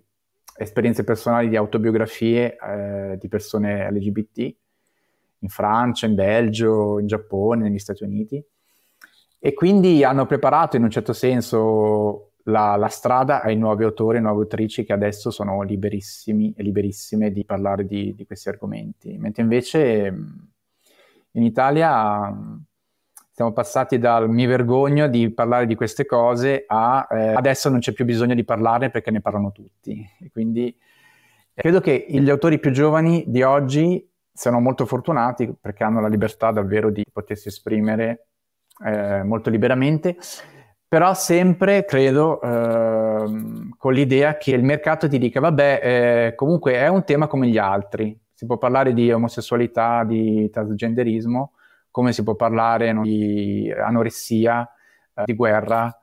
esperienze 0.56 1.04
personali, 1.04 1.50
di 1.50 1.56
autobiografie 1.56 2.56
eh, 2.56 3.18
di 3.20 3.28
persone 3.28 3.90
LGBT 3.92 4.56
in 5.40 5.50
Francia, 5.50 6.06
in 6.06 6.16
Belgio, 6.16 7.00
in 7.00 7.08
Giappone, 7.08 7.64
negli 7.64 7.80
Stati 7.80 8.04
Uniti. 8.04 8.44
E 9.40 9.54
quindi 9.54 10.04
hanno 10.04 10.26
preparato 10.26 10.78
in 10.78 10.84
un 10.84 10.90
certo 10.90 11.12
senso 11.12 12.32
la, 12.44 12.76
la 12.76 12.88
strada 12.88 13.42
ai 13.42 13.58
nuovi 13.58 13.84
autori 13.84 14.18
e 14.18 14.22
nuove 14.22 14.44
autrici 14.44 14.84
che 14.84 14.94
adesso 14.94 15.32
sono 15.32 15.62
liberissimi 15.62 16.54
e 16.56 16.64
liberissime 16.64 17.32
di 17.32 17.46
parlare 17.46 17.86
di, 17.86 18.14
di 18.16 18.26
questi 18.26 18.50
argomenti. 18.50 19.18
Mentre 19.18 19.44
invece 19.44 20.14
in 21.32 21.44
Italia 21.44 22.34
siamo 23.36 23.52
passati 23.52 23.98
dal 23.98 24.30
mi 24.30 24.46
vergogno 24.46 25.08
di 25.08 25.32
parlare 25.32 25.66
di 25.66 25.74
queste 25.74 26.06
cose 26.06 26.66
a 26.68 27.08
eh, 27.10 27.34
adesso 27.34 27.68
non 27.68 27.80
c'è 27.80 27.92
più 27.92 28.06
bisogno 28.06 28.36
di 28.36 28.46
parlarne 28.46 28.92
perché 28.92 29.10
ne 29.10 29.22
parlano 29.22 29.52
tutti. 29.52 30.08
E 30.20 30.30
quindi 30.32 30.78
credo 31.52 31.82
che 31.82 32.06
gli 32.08 32.30
autori 32.30 32.60
più 32.60 32.70
giovani 32.70 33.24
di 33.26 33.42
oggi 33.42 34.08
siano 34.32 34.60
molto 34.60 34.86
fortunati 34.86 35.52
perché 35.60 35.84
hanno 35.84 36.00
la 36.00 36.10
libertà 36.10 36.52
davvero 36.52 36.92
di 36.92 37.04
potersi 37.12 37.48
esprimere 37.48 38.28
eh, 38.86 39.24
molto 39.24 39.50
liberamente, 39.50 40.16
però 40.88 41.16
sempre 41.16 41.86
credo 41.86 42.40
eh, 42.40 43.72
con 43.76 43.94
l'idea 43.94 44.38
che 44.38 44.52
il 44.52 44.64
mercato 44.64 45.10
ti 45.10 45.18
dica 45.18 45.40
vabbè, 45.40 45.80
eh, 45.82 46.36
comunque 46.36 46.74
è 46.74 46.88
un 46.88 47.04
tema 47.04 47.26
come 47.26 47.48
gli 47.48 47.58
altri, 47.58 48.16
si 48.32 48.46
può 48.46 48.60
parlare 48.60 48.94
di 48.94 49.12
omosessualità, 49.12 50.04
di 50.04 50.52
transgenderismo, 50.52 51.54
come 51.94 52.12
si 52.12 52.24
può 52.24 52.34
parlare 52.34 52.92
di 53.04 53.72
anoressia, 53.72 54.68
eh, 55.14 55.22
di 55.26 55.36
guerra, 55.36 55.96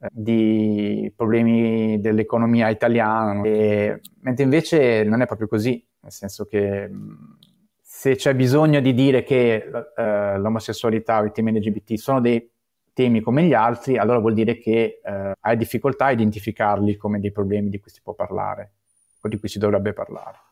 eh, 0.00 0.08
di 0.10 1.12
problemi 1.14 2.00
dell'economia 2.00 2.68
italiana, 2.70 3.40
e, 3.42 4.00
mentre 4.22 4.42
invece 4.42 5.04
non 5.04 5.20
è 5.22 5.26
proprio 5.26 5.46
così, 5.46 5.80
nel 6.00 6.10
senso 6.10 6.44
che 6.44 6.90
se 7.80 8.16
c'è 8.16 8.34
bisogno 8.34 8.80
di 8.80 8.92
dire 8.94 9.22
che 9.22 9.70
uh, 9.72 10.40
l'omosessualità 10.40 11.20
o 11.20 11.24
i 11.24 11.32
temi 11.32 11.52
LGBT 11.52 11.94
sono 11.94 12.20
dei 12.20 12.50
temi 12.92 13.20
come 13.20 13.44
gli 13.44 13.54
altri, 13.54 13.96
allora 13.96 14.18
vuol 14.18 14.34
dire 14.34 14.58
che 14.58 15.00
uh, 15.04 15.32
hai 15.38 15.56
difficoltà 15.56 16.06
a 16.06 16.10
identificarli 16.12 16.96
come 16.96 17.20
dei 17.20 17.30
problemi 17.30 17.70
di 17.70 17.78
cui 17.78 17.92
si 17.92 18.00
può 18.02 18.12
parlare 18.14 18.72
o 19.20 19.28
di 19.28 19.38
cui 19.38 19.48
si 19.48 19.60
dovrebbe 19.60 19.92
parlare 19.92 20.47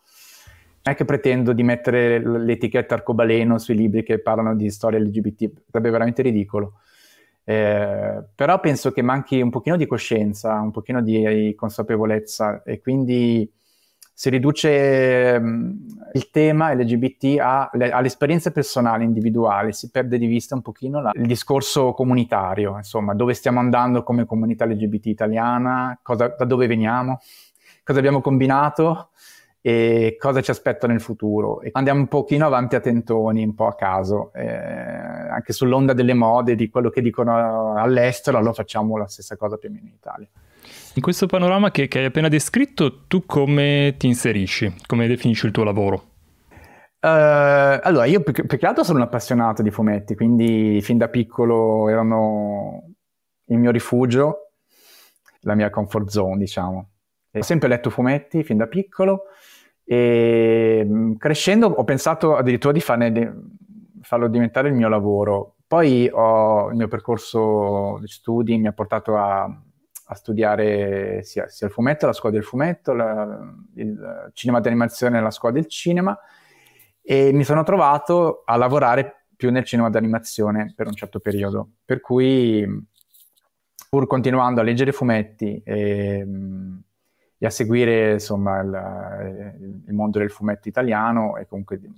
non 0.86 0.94
è 0.94 0.94
che 0.94 1.04
pretendo 1.04 1.52
di 1.52 1.64
mettere 1.64 2.20
l'etichetta 2.20 2.94
arcobaleno 2.94 3.58
sui 3.58 3.74
libri 3.74 4.04
che 4.04 4.20
parlano 4.20 4.54
di 4.54 4.70
storia 4.70 5.00
LGBT, 5.00 5.50
sarebbe 5.68 5.90
veramente 5.90 6.22
ridicolo. 6.22 6.74
Eh, 7.42 8.22
però 8.32 8.60
penso 8.60 8.92
che 8.92 9.02
manchi 9.02 9.40
un 9.40 9.50
pochino 9.50 9.76
di 9.76 9.86
coscienza, 9.86 10.54
un 10.60 10.70
pochino 10.70 11.02
di 11.02 11.52
consapevolezza 11.56 12.62
e 12.62 12.80
quindi 12.80 13.50
si 14.12 14.30
riduce 14.30 15.36
um, 15.38 15.76
il 16.12 16.30
tema 16.30 16.72
LGBT 16.72 17.36
a, 17.40 17.68
le, 17.72 17.90
all'esperienza 17.90 18.52
personale, 18.52 19.04
individuale, 19.04 19.72
si 19.72 19.90
perde 19.90 20.18
di 20.18 20.26
vista 20.26 20.54
un 20.54 20.62
pochino 20.62 21.02
la, 21.02 21.10
il 21.14 21.26
discorso 21.26 21.92
comunitario, 21.92 22.76
insomma, 22.76 23.12
dove 23.12 23.34
stiamo 23.34 23.58
andando 23.58 24.04
come 24.04 24.24
comunità 24.24 24.64
LGBT 24.64 25.06
italiana, 25.06 25.98
cosa, 26.00 26.28
da 26.28 26.44
dove 26.44 26.66
veniamo, 26.66 27.20
cosa 27.82 27.98
abbiamo 27.98 28.20
combinato 28.20 29.10
e 29.66 30.14
cosa 30.16 30.42
ci 30.42 30.52
aspetta 30.52 30.87
nel 30.87 31.00
futuro. 31.00 31.61
E 31.61 31.70
andiamo 31.73 31.99
un 31.99 32.06
pochino 32.06 32.46
avanti 32.46 32.76
a 32.76 32.80
tentoni, 32.80 33.42
un 33.42 33.56
po' 33.56 33.66
a 33.66 33.75
caso, 33.75 34.32
eh, 34.32 34.46
anche 34.46 35.52
sull'onda 35.52 35.92
delle 35.92 36.14
mode, 36.14 36.54
di 36.54 36.70
quello 36.70 36.88
che 36.88 37.00
dicono 37.02 37.75
all'estero, 37.75 38.38
allora 38.38 38.52
facciamo 38.52 38.96
la 38.96 39.08
stessa 39.08 39.37
cosa 39.37 39.56
più 39.56 39.68
o 39.68 39.73
meno 39.73 39.88
in 39.88 39.94
Italia. 39.94 40.28
In 40.94 41.02
questo 41.02 41.26
panorama 41.26 41.73
che, 41.73 41.88
che 41.88 41.99
hai 41.99 42.04
appena 42.04 42.28
descritto, 42.28 43.06
tu 43.08 43.26
come 43.26 43.96
ti 43.99 44.06
inserisci? 44.06 44.73
Come 44.87 45.08
definisci 45.08 45.46
il 45.46 45.52
tuo 45.52 45.64
lavoro? 45.64 45.94
Uh, 47.00 47.82
allora, 47.82 48.04
io 48.04 48.20
più, 48.20 48.46
più, 48.46 48.58
che 48.58 48.66
altro 48.66 48.85
sono 48.85 48.99
un 48.99 49.04
appassionato 49.04 49.62
di 49.62 49.73
fumetti, 49.73 50.14
quindi 50.14 50.80
fin 50.80 50.96
da 50.96 51.08
piccolo 51.08 51.88
erano 51.88 52.85
il 53.46 53.58
mio 53.58 53.73
rifugio, 53.73 54.52
la 55.40 55.56
mia 55.56 55.70
comfort 55.70 56.06
zone, 56.06 56.37
diciamo. 56.37 56.90
E 57.32 57.40
ho 57.40 57.42
sempre 57.42 57.66
letto 57.66 57.90
fumetti 57.90 58.44
fin 58.44 58.58
da 58.58 58.68
piccolo 58.68 59.25
e 59.88 60.84
mm, 60.84 61.14
crescendo 61.14 61.68
ho 61.68 61.84
pensato 61.84 62.34
addirittura 62.34 62.72
di 62.72 62.80
farne, 62.80 63.34
farlo 64.02 64.28
diventare 64.28 64.68
il 64.68 64.74
mio 64.74 64.88
lavoro. 64.88 65.54
Poi 65.66 66.08
ho, 66.12 66.70
il 66.70 66.76
mio 66.76 66.88
percorso 66.88 67.98
di 68.00 68.08
studi 68.08 68.58
mi 68.58 68.66
ha 68.66 68.72
portato 68.72 69.16
a, 69.16 69.42
a 69.44 70.14
studiare 70.14 71.22
sia, 71.22 71.48
sia, 71.48 71.68
il 71.68 71.72
fumetto, 71.72 72.06
la 72.06 72.12
scuola 72.12 72.34
del 72.34 72.44
fumetto, 72.44 72.92
la, 72.92 73.54
il 73.74 74.30
cinema 74.32 74.60
d'animazione 74.60 75.20
la 75.20 75.30
scuola 75.30 75.54
del 75.54 75.66
cinema 75.68 76.18
e 77.00 77.32
mi 77.32 77.44
sono 77.44 77.62
trovato 77.62 78.42
a 78.44 78.56
lavorare 78.56 79.26
più 79.36 79.52
nel 79.52 79.64
cinema 79.64 79.88
d'animazione 79.88 80.72
per 80.74 80.88
un 80.88 80.94
certo 80.94 81.20
periodo. 81.20 81.70
Per 81.84 82.00
cui, 82.00 82.66
pur 83.88 84.06
continuando 84.08 84.60
a 84.60 84.64
leggere 84.64 84.90
fumetti 84.90 85.62
e, 85.64 86.24
mm, 86.24 86.76
e 87.38 87.46
a 87.46 87.50
seguire 87.50 88.14
insomma, 88.14 88.60
il, 88.60 89.82
il, 89.86 89.92
mondo 89.94 90.18
del 90.18 90.30
fumetto 90.30 90.68
italiano 90.68 91.36
e 91.36 91.46
comunque 91.46 91.78
di, 91.78 91.92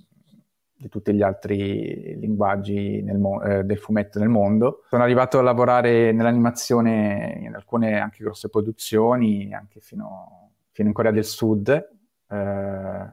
di 0.75 0.89
tutti 0.89 1.13
gli 1.13 1.21
altri 1.21 2.17
linguaggi 2.19 3.01
mo- 3.15 3.41
eh, 3.41 3.63
del 3.63 3.77
fumetto 3.77 4.19
nel 4.19 4.29
mondo. 4.29 4.83
Sono 4.89 5.03
arrivato 5.03 5.39
a 5.39 5.41
lavorare 5.41 6.11
nell'animazione 6.11 7.39
in 7.41 7.55
alcune 7.55 7.99
anche 7.99 8.23
grosse 8.23 8.49
produzioni, 8.49 9.53
anche 9.53 9.79
fino, 9.79 10.51
fino 10.71 10.89
in 10.89 10.93
Corea 10.93 11.11
del 11.11 11.25
Sud, 11.25 11.69
eh, 11.69 13.09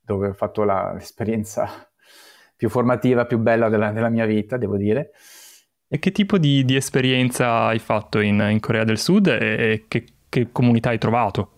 dove 0.00 0.28
ho 0.28 0.34
fatto 0.34 0.62
la, 0.62 0.92
l'esperienza 0.92 1.68
più 2.56 2.68
formativa, 2.68 3.26
più 3.26 3.38
bella 3.38 3.68
della, 3.68 3.90
della 3.90 4.10
mia 4.10 4.26
vita, 4.26 4.56
devo 4.56 4.76
dire. 4.76 5.10
E 5.88 5.98
che 5.98 6.12
tipo 6.12 6.38
di, 6.38 6.64
di 6.64 6.76
esperienza 6.76 7.66
hai 7.66 7.78
fatto 7.78 8.20
in, 8.20 8.44
in 8.50 8.58
Corea 8.58 8.84
del 8.84 8.98
Sud 8.98 9.26
e 9.26 9.84
che, 9.86 10.04
che 10.28 10.50
comunità 10.50 10.88
hai 10.90 10.98
trovato? 10.98 11.53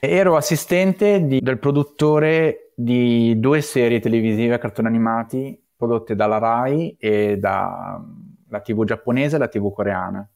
Ero 0.00 0.36
assistente 0.36 1.26
di, 1.26 1.40
del 1.40 1.58
produttore 1.58 2.72
di 2.76 3.38
due 3.40 3.60
serie 3.60 3.98
televisive 3.98 4.54
a 4.54 4.58
cartoni 4.58 4.86
animati 4.86 5.60
prodotte 5.76 6.14
dalla 6.14 6.38
RAI 6.38 6.96
e 6.98 7.36
dalla 7.36 8.00
TV 8.62 8.84
giapponese 8.84 9.34
e 9.34 9.38
la 9.40 9.48
TV 9.48 9.72
coreana. 9.72 10.28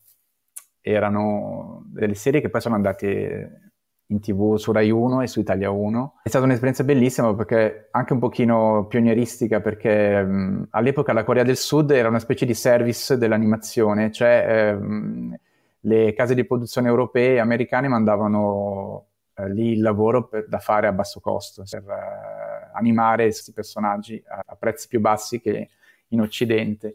Erano 0.81 1.85
delle 1.87 2.15
serie 2.15 2.41
che 2.41 2.51
poi 2.51 2.61
sono 2.61 2.75
andate 2.75 3.71
in 4.07 4.21
tv 4.21 4.57
su 4.57 4.73
Rai 4.73 4.91
1 4.91 5.23
e 5.23 5.29
su 5.29 5.39
Italia 5.39 5.71
1. 5.71 6.15
È 6.25 6.29
stata 6.29 6.45
un'esperienza 6.45 6.83
bellissima 6.83 7.33
perché 7.33 7.89
anche 7.93 8.13
un 8.13 8.19
pochino 8.19 8.87
pionieristica 8.89 9.61
perché 9.61 10.25
mh, 10.25 10.69
all'epoca 10.71 11.13
la 11.13 11.23
Corea 11.23 11.45
del 11.45 11.57
Sud 11.57 11.93
era 11.93 12.09
una 12.09 12.19
specie 12.19 12.47
di 12.47 12.55
service 12.55 13.17
dell'animazione, 13.17 14.11
cioè... 14.11 14.73
Mh, 14.75 15.37
le 15.85 16.13
case 16.15 16.37
di 16.37 16.45
produzione 16.45 16.87
europee 16.87 17.35
e 17.35 17.39
americane 17.41 17.89
mandavano 17.89 19.07
eh, 19.35 19.53
lì 19.53 19.73
il 19.73 19.81
lavoro 19.81 20.27
per, 20.27 20.47
da 20.49 20.59
fare 20.59 20.87
a 20.87 20.93
basso 20.93 21.21
costo 21.21 21.65
per 21.69 21.83
eh, 21.83 22.71
animare 22.75 23.25
questi 23.25 23.53
personaggi 23.53 24.23
a, 24.27 24.43
a, 24.45 24.57
prezzi 24.57 24.89
più 24.89 25.01
bassi 25.01 25.41
che 25.41 25.71
in 26.09 26.21
Occidente. 26.21 26.95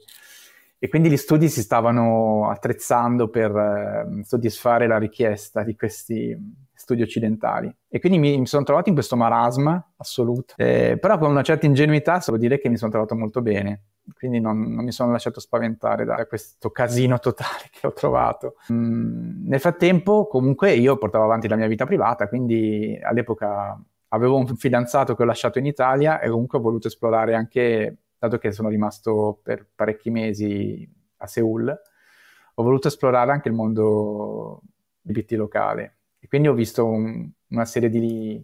E 0.79 0.89
quindi 0.89 1.09
gli 1.09 1.17
studi 1.17 1.49
si 1.49 1.61
stavano 1.61 2.49
attrezzando 2.49 3.29
per 3.29 3.55
eh, 3.55 4.23
soddisfare 4.23 4.85
la 4.85 4.99
richiesta 4.99 5.63
di 5.63 5.75
questi 5.75 6.37
studi 6.73 7.01
occidentali. 7.01 7.73
E 7.87 7.99
quindi 7.99 8.19
mi, 8.19 8.37
mi 8.37 8.45
sono 8.45 8.63
trovato 8.63 8.89
in 8.89 8.95
questo 8.95 9.15
marasma 9.15 9.93
assoluto, 9.97 10.53
eh, 10.57 10.97
però 10.99 11.17
con 11.17 11.31
una 11.31 11.41
certa 11.41 11.65
ingenuità, 11.65 12.21
devo 12.23 12.37
dire 12.37 12.59
che 12.59 12.69
mi 12.69 12.77
sono 12.77 12.91
trovato 12.91 13.15
molto 13.15 13.41
bene 13.41 13.81
quindi 14.15 14.39
non, 14.39 14.61
non, 14.61 14.83
mi 14.83 14.91
sono 14.91 15.11
lasciato 15.11 15.39
spaventare 15.39 16.05
da 16.05 16.25
questo 16.25 16.69
casino 16.69 17.19
totale 17.19 17.69
che 17.71 17.87
ho 17.87 17.93
trovato. 17.93 18.55
Mm, 18.71 19.47
nel 19.47 19.59
frattempo, 19.59 20.27
comunque, 20.27 20.73
io 20.73 20.97
portavo 20.97 21.23
avanti 21.23 21.47
la 21.47 21.55
mia 21.55 21.67
vita 21.67 21.85
privata, 21.85 22.27
quindi 22.27 22.99
all'epoca 23.01 23.79
avevo 24.09 24.37
un 24.37 24.47
fidanzato 24.55 25.15
che 25.15 25.23
ho 25.23 25.25
lasciato 25.25 25.59
in 25.59 25.65
Italia 25.65 26.19
e 26.19 26.29
comunque 26.29 26.59
ho 26.59 26.61
voluto 26.61 26.87
esplorare 26.87 27.35
anche, 27.35 27.97
dato 28.17 28.37
che 28.37 28.51
sono 28.51 28.69
rimasto 28.69 29.39
per 29.43 29.67
parecchi 29.75 30.09
mesi 30.09 30.89
a 31.17 31.27
Seoul, 31.27 31.81
ho 32.59 32.63
voluto 32.63 32.87
esplorare 32.87 33.31
anche 33.31 33.49
il 33.49 33.53
mondo 33.53 34.61
LGBT 35.03 35.31
locale. 35.33 35.97
E 36.19 36.27
quindi 36.27 36.47
ho 36.47 36.53
visto 36.53 36.85
un, 36.85 37.29
una 37.49 37.65
serie 37.65 37.89
di 37.89 38.43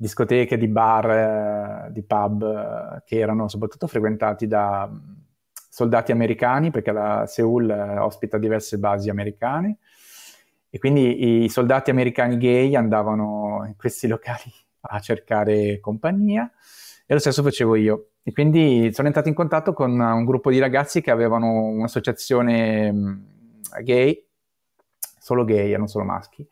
discoteche, 0.00 0.56
di 0.56 0.66
bar, 0.66 1.10
eh, 1.10 1.92
di 1.92 2.02
pub 2.02 2.42
eh, 2.42 3.02
che 3.04 3.18
erano 3.18 3.48
soprattutto 3.48 3.86
frequentati 3.86 4.46
da 4.46 4.88
mm, 4.90 4.98
soldati 5.68 6.10
americani, 6.10 6.70
perché 6.70 6.90
la 6.90 7.26
Seoul 7.26 7.68
eh, 7.68 7.98
ospita 7.98 8.38
diverse 8.38 8.78
basi 8.78 9.10
americane, 9.10 9.76
e 10.70 10.78
quindi 10.78 11.44
i 11.44 11.48
soldati 11.50 11.90
americani 11.90 12.38
gay 12.38 12.74
andavano 12.76 13.64
in 13.66 13.76
questi 13.76 14.06
locali 14.08 14.50
a 14.82 15.00
cercare 15.00 15.80
compagnia, 15.80 16.50
e 17.04 17.12
lo 17.12 17.20
stesso 17.20 17.42
facevo 17.42 17.74
io. 17.74 18.06
E 18.22 18.32
quindi 18.32 18.90
sono 18.94 19.06
entrato 19.06 19.28
in 19.28 19.34
contatto 19.34 19.74
con 19.74 19.98
un 20.00 20.24
gruppo 20.24 20.50
di 20.50 20.58
ragazzi 20.58 21.02
che 21.02 21.10
avevano 21.10 21.64
un'associazione 21.64 22.90
mm, 22.90 23.20
gay, 23.82 24.26
solo 25.18 25.44
gay, 25.44 25.76
non 25.76 25.88
solo 25.88 26.04
maschi, 26.06 26.48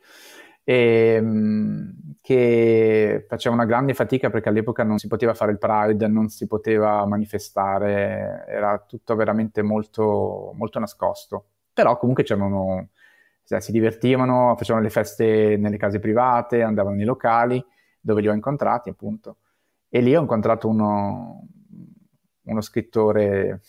e, 0.68 1.14
ehm, 1.16 1.94
che 2.20 3.24
faceva 3.26 3.54
una 3.54 3.64
grande 3.64 3.94
fatica 3.94 4.28
perché 4.28 4.50
all'epoca 4.50 4.82
non 4.84 4.98
si 4.98 5.06
poteva 5.06 5.32
fare 5.32 5.52
il 5.52 5.58
Pride, 5.58 6.06
non 6.08 6.28
si 6.28 6.46
poteva 6.46 7.06
manifestare, 7.06 8.44
era 8.46 8.78
tutto 8.86 9.16
veramente 9.16 9.62
molto, 9.62 10.52
molto 10.54 10.78
nascosto. 10.78 11.46
Però 11.72 11.96
comunque 11.96 12.22
c'erano, 12.22 12.90
cioè, 13.44 13.60
si 13.60 13.72
divertivano, 13.72 14.56
facevano 14.58 14.84
le 14.84 14.90
feste 14.90 15.56
nelle 15.56 15.78
case 15.78 16.00
private, 16.00 16.60
andavano 16.60 16.96
nei 16.96 17.06
locali 17.06 17.64
dove 17.98 18.20
li 18.20 18.28
ho 18.28 18.34
incontrati 18.34 18.90
appunto. 18.90 19.38
E 19.88 20.00
lì 20.02 20.14
ho 20.14 20.20
incontrato 20.20 20.68
uno, 20.68 21.48
uno 22.42 22.60
scrittore 22.60 23.62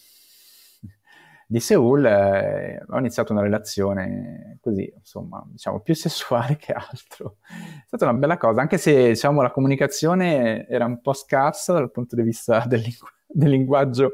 di 1.51 1.59
Seoul 1.59 2.05
eh, 2.05 2.79
ho 2.87 2.99
iniziato 2.99 3.31
una 3.31 3.41
relazione 3.41 4.59
così, 4.61 4.87
insomma, 4.95 5.43
diciamo 5.47 5.79
più 5.79 5.95
sessuale 5.95 6.57
che 6.57 6.73
altro. 6.73 7.37
È 7.41 7.85
stata 7.87 8.07
una 8.07 8.19
bella 8.19 8.37
cosa, 8.37 8.61
anche 8.61 8.77
se 8.77 9.07
diciamo 9.07 9.41
la 9.41 9.49
comunicazione 9.49 10.67
era 10.67 10.85
un 10.85 11.01
po' 11.01 11.13
scarsa 11.13 11.73
dal 11.73 11.89
punto 11.89 12.15
di 12.15 12.21
vista 12.21 12.63
del, 12.69 12.81
lingu- 12.81 13.09
del 13.25 13.49
linguaggio 13.49 14.11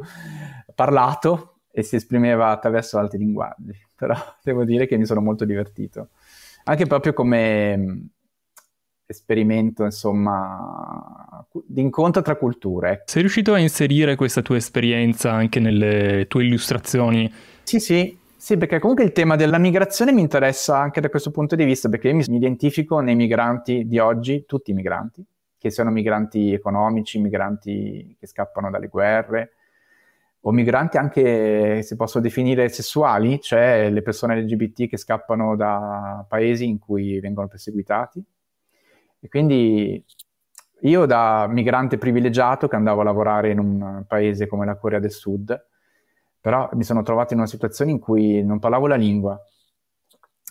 parlato 0.73 1.59
e 1.71 1.83
si 1.83 1.97
esprimeva 1.97 2.51
attraverso 2.51 2.97
altri 2.97 3.17
linguaggi, 3.17 3.77
però 3.93 4.15
devo 4.41 4.63
dire 4.63 4.87
che 4.87 4.95
mi 4.95 5.05
sono 5.05 5.19
molto 5.19 5.43
divertito. 5.43 6.11
Anche 6.63 6.85
proprio 6.85 7.11
come 7.11 8.11
esperimento, 9.05 9.83
insomma, 9.83 11.45
di 11.65 11.81
incontro 11.81 12.21
tra 12.21 12.35
culture. 12.35 13.03
Sei 13.05 13.21
riuscito 13.21 13.53
a 13.53 13.59
inserire 13.59 14.15
questa 14.15 14.41
tua 14.41 14.57
esperienza 14.57 15.31
anche 15.31 15.59
nelle 15.59 16.25
tue 16.27 16.43
illustrazioni? 16.43 17.31
Sì, 17.63 17.79
sì, 17.79 18.17
sì, 18.35 18.57
perché 18.57 18.79
comunque 18.79 19.05
il 19.05 19.11
tema 19.11 19.35
della 19.35 19.57
migrazione 19.57 20.11
mi 20.11 20.21
interessa 20.21 20.77
anche 20.77 21.01
da 21.01 21.09
questo 21.09 21.31
punto 21.31 21.55
di 21.55 21.65
vista, 21.65 21.89
perché 21.89 22.09
io 22.09 22.15
mi 22.15 22.35
identifico 22.35 22.99
nei 22.99 23.15
migranti 23.15 23.87
di 23.87 23.99
oggi, 23.99 24.45
tutti 24.45 24.71
i 24.71 24.73
migranti, 24.73 25.23
che 25.57 25.69
siano 25.69 25.91
migranti 25.91 26.53
economici, 26.53 27.19
migranti 27.19 28.15
che 28.19 28.27
scappano 28.27 28.69
dalle 28.69 28.87
guerre, 28.87 29.51
o 30.41 30.51
migranti 30.51 30.97
anche, 30.97 31.81
si 31.81 31.95
possono 31.95 32.23
definire 32.23 32.69
sessuali, 32.69 33.39
cioè 33.41 33.89
le 33.89 34.03
persone 34.03 34.39
LGBT 34.41 34.87
che 34.87 34.97
scappano 34.97 35.55
da 35.55 36.23
paesi 36.27 36.65
in 36.65 36.77
cui 36.77 37.19
vengono 37.19 37.47
perseguitati 37.47 38.23
e 39.25 39.27
quindi 39.27 40.05
io 40.81 41.05
da 41.07 41.47
migrante 41.47 41.97
privilegiato 41.97 42.67
che 42.67 42.75
andavo 42.75 43.01
a 43.01 43.05
lavorare 43.05 43.49
in 43.49 43.57
un 43.57 44.05
paese 44.07 44.45
come 44.45 44.67
la 44.67 44.77
Corea 44.77 44.99
del 44.99 45.11
Sud, 45.11 45.65
però 46.39 46.69
mi 46.73 46.83
sono 46.83 47.01
trovato 47.01 47.33
in 47.33 47.39
una 47.39 47.47
situazione 47.47 47.89
in 47.89 47.97
cui 47.97 48.43
non 48.43 48.59
parlavo 48.59 48.85
la 48.85 48.95
lingua, 48.95 49.41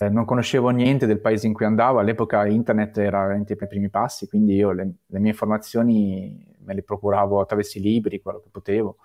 eh, 0.00 0.08
non 0.08 0.24
conoscevo 0.24 0.70
niente 0.70 1.06
del 1.06 1.20
paese 1.20 1.46
in 1.46 1.52
cui 1.52 1.66
andavo, 1.66 2.00
all'epoca 2.00 2.46
internet 2.46 2.98
era 2.98 3.20
veramente 3.20 3.56
ai 3.56 3.68
primi 3.68 3.90
passi, 3.90 4.26
quindi 4.26 4.54
io 4.54 4.72
le, 4.72 4.94
le, 5.06 5.18
mie 5.20 5.30
informazioni 5.30 6.52
me 6.64 6.74
le 6.74 6.82
procuravo 6.82 7.40
attraverso 7.40 7.78
i 7.78 7.82
libri, 7.82 8.20
quello 8.20 8.40
che 8.40 8.48
potevo. 8.50 8.96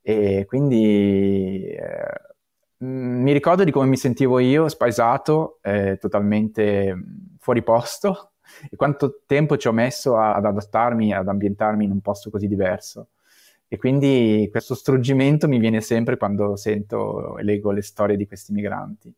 E 0.00 0.46
quindi 0.46 1.66
eh, 1.66 2.86
mi 2.86 3.32
ricordo 3.32 3.64
di 3.64 3.70
come 3.70 3.86
mi 3.86 3.98
sentivo 3.98 4.38
io, 4.38 4.66
spaesato, 4.68 5.58
eh, 5.60 5.98
totalmente 6.00 6.96
fuori 7.38 7.62
posto, 7.62 8.32
e 8.70 8.76
quanto 8.76 9.20
tempo 9.26 9.56
ci 9.56 9.68
ho 9.68 9.72
messo 9.72 10.16
a, 10.16 10.34
ad 10.34 10.44
adattarmi, 10.44 11.12
ad 11.12 11.28
ambientarmi 11.28 11.84
in 11.84 11.90
un 11.90 12.00
posto 12.00 12.30
così 12.30 12.46
diverso. 12.48 13.08
E 13.68 13.76
quindi 13.76 14.48
questo 14.50 14.74
struggimento 14.74 15.46
mi 15.46 15.58
viene 15.58 15.80
sempre 15.82 16.16
quando 16.16 16.56
sento 16.56 17.36
e 17.36 17.42
leggo 17.42 17.70
le 17.70 17.82
storie 17.82 18.16
di 18.16 18.26
questi 18.26 18.52
migranti. 18.52 19.12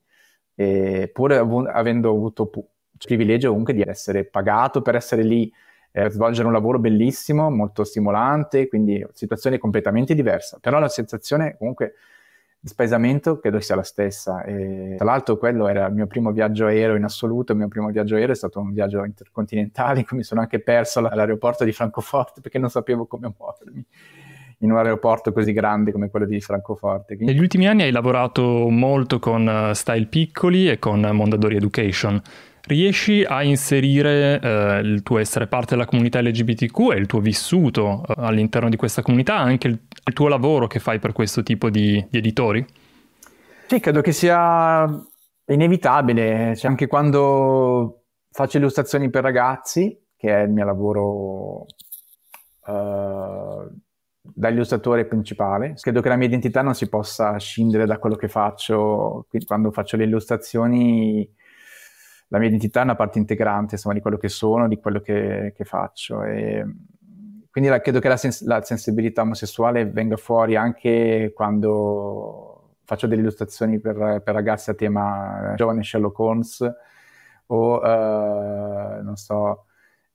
E 0.55 1.09
pur 1.13 1.33
av- 1.33 1.71
avendo 1.73 2.11
avuto 2.11 2.47
pu- 2.47 2.67
il 2.93 3.07
privilegio 3.07 3.49
comunque 3.49 3.73
di 3.73 3.83
essere 3.83 4.25
pagato 4.25 4.83
per 4.83 4.97
essere 4.97 5.23
lì, 5.23 5.51
eh, 5.93 6.11
svolgere 6.11 6.47
un 6.47 6.53
lavoro 6.53 6.79
bellissimo, 6.79 7.49
molto 7.51 7.85
stimolante, 7.85 8.69
quindi 8.69 9.05
situazione 9.13 9.59
completamente 9.59 10.15
diversa. 10.15 10.59
Però 10.61 10.79
la 10.79 10.89
sensazione 10.89 11.57
comunque 11.57 11.95
di 12.63 12.69
spaesamento 12.69 13.39
credo 13.39 13.59
sia 13.61 13.75
la 13.75 13.83
stessa. 13.83 14.43
E, 14.43 14.95
tra 14.97 15.07
l'altro 15.07 15.39
quello 15.39 15.67
era 15.67 15.87
il 15.87 15.95
mio 15.95 16.07
primo 16.07 16.31
viaggio 16.31 16.67
aereo 16.67 16.95
in 16.95 17.05
assoluto, 17.05 17.53
il 17.53 17.59
mio 17.59 17.69
primo 17.69 17.89
viaggio 17.89 18.17
aereo 18.17 18.33
è 18.33 18.37
stato 18.37 18.61
un 18.61 18.73
viaggio 18.73 19.03
intercontinentale 19.05 20.01
in 20.01 20.07
cui 20.07 20.19
mi 20.19 20.23
sono 20.23 20.41
anche 20.41 20.61
perso 20.61 20.99
all'aeroporto 20.99 21.65
di 21.65 21.73
Francoforte 21.73 22.41
perché 22.43 22.59
non 22.59 22.69
sapevo 22.69 23.07
come 23.07 23.33
muovermi 23.37 23.87
in 24.63 24.71
un 24.71 24.77
aeroporto 24.77 25.33
così 25.33 25.53
grande 25.53 25.91
come 25.91 26.11
quello 26.11 26.27
di 26.27 26.39
Francoforte. 26.41 27.17
Quindi... 27.17 27.33
Negli 27.33 27.43
ultimi 27.43 27.67
anni 27.67 27.83
hai 27.83 27.91
lavorato 27.91 28.69
molto 28.69 29.19
con 29.19 29.49
eh, 29.49 29.75
Style 29.75 30.05
Piccoli 30.05 30.69
e 30.69 30.79
con 30.79 31.01
Mondadori 31.01 31.57
Education. 31.57 32.21
Riesci 32.67 33.25
a 33.25 33.43
inserire 33.43 34.41
eh, 34.41 34.81
il 34.81 35.03
tuo 35.03 35.19
essere 35.19 35.47
parte 35.47 35.75
della 35.75 35.87
comunità 35.87 36.21
LGBTQ 36.21 36.91
e 36.93 36.97
il 36.97 37.07
tuo 37.07 37.21
vissuto 37.21 38.05
eh, 38.07 38.15
all'interno 38.19 38.69
di 38.69 38.77
questa 38.77 39.03
comunità, 39.03 39.39
anche 39.39 39.69
il, 39.69 39.79
il, 40.05 40.13
tuo 40.13 40.29
lavoro 40.29 40.67
che 40.67 40.79
fai 40.79 40.99
per 40.99 41.13
questo 41.13 41.43
tipo 41.43 41.71
di, 41.71 42.05
di 42.11 42.19
editori? 42.19 42.65
Sì, 43.67 43.81
credo 43.81 44.01
che 44.03 44.13
sia 44.13 44.87
inevitabile, 45.47 46.55
cioè, 46.57 46.71
anche 46.71 46.87
quando 46.87 48.05
faccio 48.31 48.59
illustrazioni 48.59 49.11
per 49.11 49.23
ragazzi, 49.23 49.99
che 50.17 50.29
è 50.29 50.43
il 50.43 50.51
mio 50.51 50.65
lavoro 50.65 51.67
uh, 52.67 53.73
da 54.23 54.49
illustratore 54.49 55.07
principale, 55.07 55.75
credo 55.81 56.01
che 56.01 56.09
la 56.09 56.17
mia 56.17 56.27
identità 56.27 56.63
non 56.63 56.75
si 56.75 56.89
possa 56.89 57.37
scindere 57.39 57.87
da 57.87 57.99
quello 57.99 58.17
che 58.17 58.29
faccio, 58.29 59.27
quando 59.47 59.71
faccio 59.71 59.97
le 59.97 60.05
illustrazioni 60.05 61.29
la 62.33 62.39
mia 62.39 62.49
identità 62.49 62.81
è 62.81 62.85
una 62.85 62.95
parte 62.95 63.19
integrante 63.19 63.75
insomma, 63.75 63.95
di 63.95 64.01
quello 64.01 64.17
che 64.17 64.29
sono, 64.29 64.69
di 64.69 64.79
quello 64.79 65.01
che, 65.01 65.53
che 65.55 65.65
faccio. 65.65 66.23
E 66.23 66.65
quindi 67.51 67.69
la, 67.69 67.81
credo 67.81 67.99
che 67.99 68.09
la, 68.09 68.17
sens- 68.17 68.45
la, 68.45 68.63
sensibilità 68.63 69.23
omosessuale 69.23 69.87
venga 69.87 70.17
fuori 70.17 70.55
anche 70.55 71.33
quando 71.35 72.77
faccio 72.85 73.09
delle 73.09 73.23
illustrazioni 73.23 73.81
per, 73.81 74.23
per 74.25 74.35
ragazzi 74.35 74.71
a 74.71 74.75
tema 74.75 75.55
giovane 75.57 75.83
Sherlock 75.83 76.19
Holmes 76.19 76.75
o, 77.47 77.81
uh, 77.81 79.03
non 79.03 79.17
so, 79.17 79.67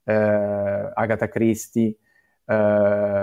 uh, 0.04 0.10
Agatha 0.10 1.28
Christie, 1.28 1.98
uh, 2.46 2.52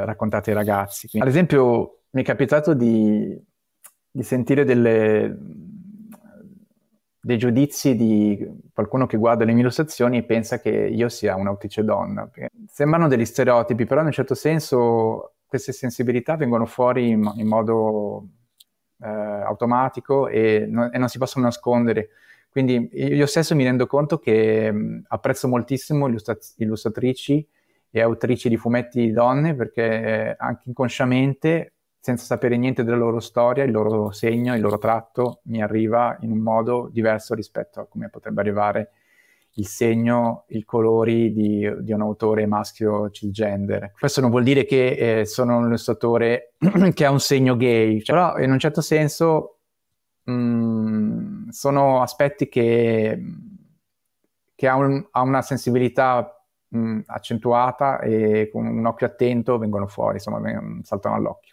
raccontate 0.05 0.51
ai 0.51 0.55
ragazzi. 0.55 1.07
Quindi, 1.07 1.27
ad 1.27 1.33
esempio, 1.33 2.01
mi 2.11 2.21
è 2.21 2.23
capitato 2.23 2.75
di, 2.75 3.35
di 4.11 4.23
sentire 4.23 4.65
delle 4.65 5.35
dei 7.25 7.37
giudizi 7.37 7.95
di 7.95 8.45
qualcuno 8.73 9.05
che 9.05 9.15
guarda 9.15 9.45
le 9.45 9.53
mie 9.53 9.61
illustrazioni 9.61 10.17
e 10.17 10.23
pensa 10.23 10.59
che 10.59 10.69
io 10.69 11.07
sia 11.07 11.37
un'autrice 11.37 11.81
donna. 11.85 12.29
Sembrano 12.67 13.07
degli 13.07 13.23
stereotipi, 13.23 13.85
però 13.85 14.01
in 14.01 14.07
un 14.07 14.11
certo 14.11 14.35
senso 14.35 15.35
queste 15.47 15.71
sensibilità 15.71 16.35
vengono 16.35 16.65
fuori 16.65 17.11
in, 17.11 17.31
in 17.37 17.47
modo 17.47 18.27
eh, 19.01 19.07
automatico 19.07 20.27
e 20.27 20.65
non, 20.67 20.89
e 20.91 20.97
non, 20.97 21.07
si 21.07 21.17
possono 21.17 21.45
nascondere. 21.45 22.09
Quindi 22.49 22.89
io 22.91 23.25
stesso 23.25 23.55
mi 23.55 23.63
rendo 23.63 23.87
conto 23.87 24.19
che 24.19 24.69
mh, 24.69 25.05
apprezzo 25.07 25.47
moltissimo 25.47 26.07
illustrat- 26.07 26.55
illustratrici 26.57 27.47
e 27.89 28.01
autrici 28.01 28.49
di 28.49 28.57
fumetti 28.57 29.13
donne 29.13 29.55
perché 29.55 29.83
eh, 29.83 30.35
anche 30.37 30.63
inconsciamente, 30.65 31.72
senza 32.03 32.25
sapere 32.25 32.57
niente 32.57 32.83
della 32.83 32.97
loro 32.97 33.21
storia, 33.21 33.63
il 33.63 33.71
loro 33.71 34.11
segno, 34.11 34.53
il 34.53 34.59
loro 34.59 34.77
tratto 34.77 35.39
mi 35.43 35.63
arriva 35.63 36.17
in 36.19 36.31
un 36.31 36.39
modo 36.39 36.89
diverso 36.91 37.33
rispetto 37.33 37.79
a 37.79 37.85
come 37.85 38.09
potrebbe 38.09 38.41
arrivare 38.41 38.91
il 39.53 39.65
segno, 39.65 40.43
i 40.49 40.65
colori 40.65 41.31
di, 41.31 41.65
di, 41.79 41.93
un 41.93 42.01
autore 42.01 42.45
maschio 42.45 43.09
cisgender. 43.09 43.93
Questo 43.97 44.19
non 44.19 44.31
vuol 44.31 44.43
dire 44.43 44.65
che 44.65 45.19
eh, 45.21 45.25
sono 45.25 45.55
un 45.55 45.67
illustratore 45.67 46.55
che 46.93 47.05
ha 47.05 47.09
un 47.09 47.21
segno 47.21 47.55
gay, 47.55 48.01
cioè, 48.01 48.17
però 48.17 48.37
in 48.37 48.51
un 48.51 48.59
certo 48.59 48.81
senso 48.81 49.59
mh, 50.23 50.33
mm, 50.33 51.47
sono 51.51 52.01
aspetti 52.01 52.49
che, 52.49 53.17
che 54.53 54.67
ha, 54.67 54.75
un, 54.75 55.07
ha, 55.09 55.21
una 55.21 55.41
sensibilità 55.41 56.45
mh, 56.67 56.77
mm, 56.77 56.99
accentuata 57.05 58.01
e 58.01 58.49
con 58.51 58.65
un 58.65 58.85
occhio 58.87 59.07
attento 59.07 59.57
vengono 59.57 59.87
fuori, 59.87 60.15
insomma, 60.15 60.41
saltano 60.81 61.15
all'occhio. 61.15 61.52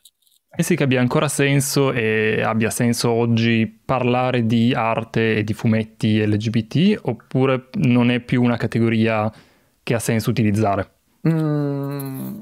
Pensi 0.53 0.75
che 0.75 0.83
abbia 0.83 1.01
ancora 1.01 1.29
senso 1.29 1.93
e 1.93 2.43
abbia 2.43 2.71
senso 2.71 3.11
oggi 3.11 3.69
parlare 3.69 4.47
di 4.47 4.75
arte 4.75 5.37
e 5.37 5.45
di 5.45 5.55
fumetti 5.55 6.27
LGBT 6.27 6.99
oppure 7.03 7.69
non 7.75 8.11
è 8.11 8.19
più 8.19 8.43
una 8.43 8.57
categoria 8.57 9.33
che 9.81 9.95
ha 9.95 10.01
senso 10.01 10.29
utilizzare? 10.31 10.91
Mm, 11.29 12.41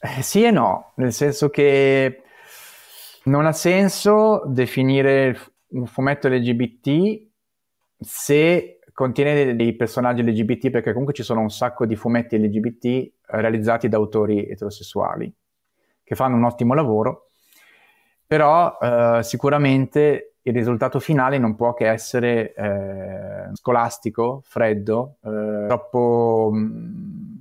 eh, 0.00 0.22
sì 0.22 0.44
e 0.44 0.50
no, 0.50 0.92
nel 0.96 1.14
senso 1.14 1.48
che 1.48 2.22
non 3.24 3.46
ha 3.46 3.52
senso 3.52 4.42
definire 4.46 5.38
un 5.68 5.86
fumetto 5.86 6.28
LGBT 6.28 7.26
se 7.98 8.80
contiene 8.92 9.56
dei 9.56 9.74
personaggi 9.76 10.22
LGBT 10.22 10.68
perché 10.68 10.90
comunque 10.90 11.14
ci 11.14 11.22
sono 11.22 11.40
un 11.40 11.50
sacco 11.50 11.86
di 11.86 11.96
fumetti 11.96 12.38
LGBT 12.38 13.12
realizzati 13.28 13.88
da 13.88 13.96
autori 13.96 14.46
eterosessuali 14.46 15.32
che 16.04 16.14
fanno 16.14 16.36
un 16.36 16.44
ottimo 16.44 16.74
lavoro 16.74 17.29
però 18.30 18.78
eh, 18.80 19.24
sicuramente 19.24 20.34
il 20.42 20.52
risultato 20.52 21.00
finale 21.00 21.36
non 21.36 21.56
può 21.56 21.74
che 21.74 21.88
essere 21.88 22.54
eh, 22.54 23.48
scolastico, 23.54 24.42
freddo, 24.44 25.16
eh, 25.24 25.64
troppo 25.66 26.50
mh, 26.52 26.58
mm, 26.58 27.34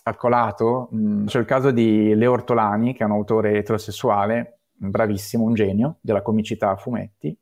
calcolato. 0.00 0.90
Mh, 0.92 1.24
c'è 1.24 1.40
il 1.40 1.44
caso 1.44 1.72
di 1.72 2.14
Leo 2.14 2.30
Ortolani, 2.30 2.94
che 2.94 3.02
è 3.02 3.06
un 3.06 3.14
autore 3.14 3.56
eterosessuale, 3.56 4.60
bravissimo, 4.74 5.42
un 5.42 5.54
genio 5.54 5.96
della 6.02 6.22
comicità 6.22 6.70
a 6.70 6.76
fumetti, 6.76 7.36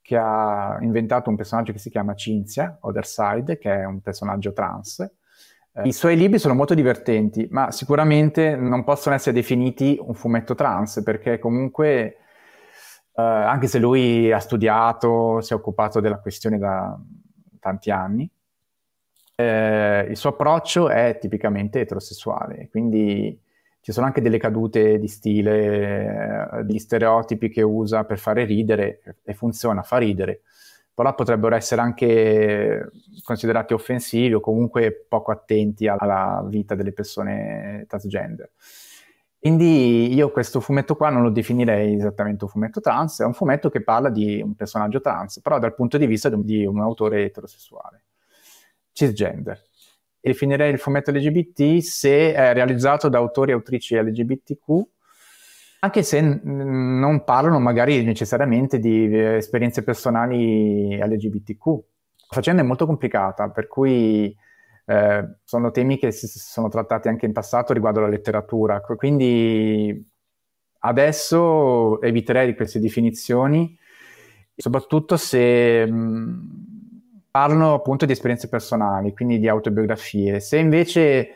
che 0.00 0.16
ha 0.16 0.78
inventato 0.80 1.28
un 1.28 1.36
personaggio 1.36 1.72
che 1.72 1.78
si 1.78 1.90
chiama 1.90 2.14
Cinzia, 2.14 2.78
Otherside, 2.80 3.58
che 3.58 3.70
è 3.70 3.84
un 3.84 4.00
personaggio 4.00 4.54
trans. 4.54 5.06
Eh, 5.76 5.88
I 5.88 5.92
suoi 5.92 6.16
libri 6.16 6.38
sono 6.38 6.54
molto 6.54 6.74
divertenti, 6.74 7.46
ma 7.50 7.70
sicuramente 7.70 8.56
non 8.56 8.84
possono 8.84 9.14
essere 9.14 9.34
definiti 9.34 9.98
un 10.00 10.14
fumetto 10.14 10.54
trans, 10.54 11.02
perché 11.02 11.38
comunque 11.38 12.18
Uh, 13.16 13.20
anche 13.20 13.68
se 13.68 13.78
lui 13.78 14.32
ha 14.32 14.40
studiato, 14.40 15.40
si 15.40 15.52
è 15.52 15.56
occupato 15.56 16.00
della 16.00 16.18
questione 16.18 16.58
da 16.58 16.98
tanti 17.60 17.92
anni, 17.92 18.28
eh, 19.36 20.06
il 20.10 20.16
suo 20.16 20.30
approccio 20.30 20.88
è 20.88 21.18
tipicamente 21.20 21.78
eterosessuale, 21.78 22.68
quindi 22.70 23.40
ci 23.80 23.92
sono 23.92 24.06
anche 24.06 24.20
delle 24.20 24.38
cadute 24.38 24.98
di 24.98 25.06
stile, 25.06 26.58
eh, 26.58 26.64
degli 26.64 26.80
stereotipi 26.80 27.50
che 27.50 27.62
usa 27.62 28.02
per 28.02 28.18
fare 28.18 28.44
ridere 28.44 29.00
e 29.22 29.32
funziona, 29.34 29.82
fa 29.82 29.98
ridere, 29.98 30.40
però 30.94 31.14
potrebbero 31.14 31.56
essere 31.56 31.80
anche 31.80 32.90
considerati 33.24 33.74
offensivi 33.74 34.34
o 34.34 34.40
comunque 34.40 35.06
poco 35.08 35.32
attenti 35.32 35.88
alla 35.88 36.44
vita 36.48 36.74
delle 36.74 36.92
persone 36.92 37.84
transgender. 37.88 38.50
Quindi 39.44 40.14
io 40.14 40.30
questo 40.30 40.60
fumetto 40.60 40.96
qua 40.96 41.10
non 41.10 41.20
lo 41.22 41.28
definirei 41.28 41.96
esattamente 41.96 42.44
un 42.44 42.50
fumetto 42.50 42.80
trans, 42.80 43.20
è 43.20 43.24
un 43.26 43.34
fumetto 43.34 43.68
che 43.68 43.82
parla 43.82 44.08
di 44.08 44.40
un 44.40 44.54
personaggio 44.54 45.02
trans, 45.02 45.40
però 45.40 45.58
dal 45.58 45.74
punto 45.74 45.98
di 45.98 46.06
vista 46.06 46.30
di 46.30 46.64
un, 46.64 46.80
autore 46.80 47.24
eterosessuale, 47.24 48.04
cisgender. 48.92 49.60
E 50.20 50.30
definirei 50.30 50.72
il 50.72 50.78
fumetto 50.78 51.10
LGBT 51.10 51.80
se 51.80 52.32
è 52.32 52.54
realizzato 52.54 53.10
da 53.10 53.18
autori 53.18 53.50
e 53.50 53.54
autrici 53.54 53.96
LGBTQ, 53.96 54.82
anche 55.84 56.02
se 56.02 56.20
non 56.22 57.24
parlano 57.24 57.60
magari 57.60 58.02
necessariamente 58.04 58.78
di 58.78 59.06
eh, 59.10 59.36
esperienze 59.36 59.82
personali 59.84 60.96
LGBTQ. 60.96 61.66
La 61.66 62.30
faccenda 62.30 62.62
è 62.62 62.64
molto 62.64 62.86
complicata, 62.86 63.50
per 63.50 63.66
cui 63.66 64.34
eh, 64.86 65.36
sono 65.44 65.70
temi 65.70 65.98
che 65.98 66.10
si 66.10 66.26
sono 66.26 66.68
trattati 66.68 67.08
anche 67.08 67.26
in 67.26 67.32
passato 67.32 67.74
riguardo 67.74 67.98
alla 67.98 68.08
letteratura, 68.08 68.80
quindi 68.80 70.10
adesso 70.80 72.00
eviterei 72.00 72.54
queste 72.56 72.80
definizioni, 72.80 73.76
soprattutto 74.56 75.18
se 75.18 75.84
mh, 75.84 77.26
parlano 77.30 77.74
appunto 77.74 78.06
di 78.06 78.12
esperienze 78.12 78.48
personali, 78.48 79.12
quindi 79.12 79.38
di 79.38 79.48
autobiografie. 79.48 80.40
Se 80.40 80.56
invece 80.56 81.28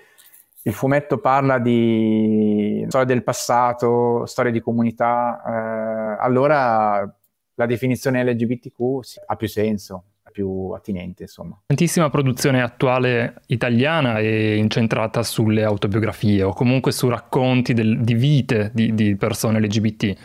il 0.63 0.73
fumetto 0.73 1.19
parla 1.19 1.59
di 1.59 2.85
storia 2.89 3.07
del 3.07 3.23
passato, 3.23 4.27
storia 4.27 4.53
di 4.53 4.61
comunità, 4.61 5.43
eh, 5.47 6.23
allora 6.23 7.11
la 7.55 7.67
definizione 7.67 8.25
LGBTQ 8.25 8.81
ha 9.27 9.37
più 9.37 9.49
senso 9.49 10.05
più 10.39 10.71
attinente, 10.71 11.23
insomma. 11.25 11.61
Tantissima 11.67 12.11
produzione 12.11 12.63
attuale 12.63 13.43
italiana 13.47 14.19
è 14.19 14.53
incentrata 14.53 15.25
sulle 15.25 15.65
autobiografie 15.65 16.45
o 16.45 16.53
comunque 16.53 16.93
su 16.93 17.09
racconti 17.09 17.75
del, 17.75 18.01
di 18.03 18.15
vite 18.15 18.71
di, 18.73 18.95
di, 18.95 19.17
persone 19.17 19.59
LGBT. 19.59 20.17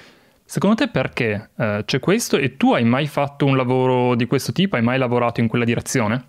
Secondo 0.45 0.75
te 0.75 0.89
perché 0.89 1.49
eh, 1.57 1.81
c'è 1.83 1.99
questo 1.99 2.37
e 2.37 2.57
tu 2.57 2.73
hai 2.73 2.83
mai 2.83 3.07
fatto 3.07 3.45
un 3.45 3.57
lavoro 3.57 4.13
di 4.13 4.27
questo 4.27 4.51
tipo? 4.51 4.75
Hai 4.75 4.83
mai 4.83 4.99
lavorato 4.99 5.39
in 5.39 5.47
quella 5.47 5.65
direzione? 5.65 6.25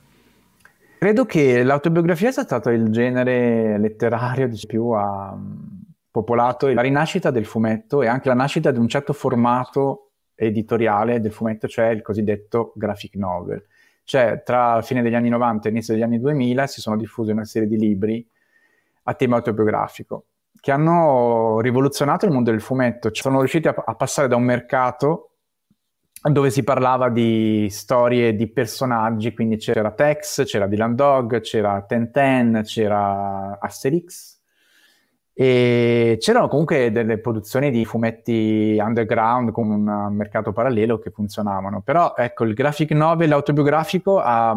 Credo 1.05 1.27
che 1.27 1.63
l'autobiografia 1.63 2.33
sia 2.33 2.45
stato 2.45 2.71
il 2.71 2.89
genere 2.89 3.77
letterario 3.77 4.49
di 4.49 4.59
più 4.67 4.89
ha 4.93 5.39
popolato 6.11 6.67
la 6.73 6.81
rinascita 6.81 7.31
del 7.31 7.45
fumetto 7.45 8.01
e 8.01 8.07
anche 8.07 8.29
la 8.29 8.35
nascita 8.35 8.71
di 8.71 8.79
un 8.79 8.89
certo 8.89 9.13
formato 9.13 10.13
editoriale 10.35 11.21
del 11.21 11.31
fumetto, 11.31 11.69
cioè 11.69 11.89
il 11.89 12.01
cosiddetto 12.01 12.73
graphic 12.75 13.17
novel. 13.17 13.67
Cioè, 14.03 14.41
tra 14.43 14.77
la 14.77 14.81
fine 14.81 15.03
degli 15.03 15.15
anni 15.15 15.29
90 15.29 15.69
e 15.69 15.71
l'inizio 15.73 15.93
degli 15.93 16.03
anni 16.03 16.19
2000 16.19 16.67
si 16.67 16.81
sono 16.81 16.97
diffusi 16.97 17.33
una 17.33 17.45
serie 17.45 17.69
di 17.69 17.77
libri 17.77 18.27
a 19.03 19.13
tema 19.13 19.37
autobiografico 19.37 20.25
che 20.59 20.73
hanno 20.73 21.61
rivoluzionato 21.61 22.25
il 22.25 22.33
mondo 22.33 22.51
del 22.51 22.63
fumetto. 22.63 23.11
Cioè, 23.11 23.25
sono 23.25 23.41
riusciti 23.41 23.69
a, 23.69 23.75
a 23.77 23.95
passare 23.95 24.27
da 24.27 24.37
un 24.37 24.45
mercato 24.45 25.34
dove 26.31 26.51
si 26.51 26.65
parlava 26.65 27.11
di 27.11 27.69
storie 27.71 28.35
di 28.35 28.47
personaggi, 28.49 29.35
quindi 29.35 29.57
c'era 29.57 29.91
Tex, 29.91 30.45
c'era 30.45 30.67
Dylan 30.67 30.95
Dog, 30.95 31.41
c'era 31.41 31.83
Ten 31.83 32.63
c'era 32.65 33.59
Asterix, 33.61 34.41
e 35.37 36.17
c'erano 36.21 36.47
comunque 36.47 36.93
delle 36.93 37.19
produzioni 37.19 37.73
di 37.73 37.85
fumetti 37.85 38.79
underground 38.81 39.51
con 39.51 39.69
un 39.69 40.15
mercato 40.15 40.53
parallelo 40.53 40.99
che 40.99 41.11
funzionavano. 41.11 41.83
Però 41.83 42.15
ecco, 42.17 42.45
il 42.45 42.55
graphic 42.55 42.93
novel 42.93 43.33
autobiografico 43.33 44.21
ha 44.21 44.57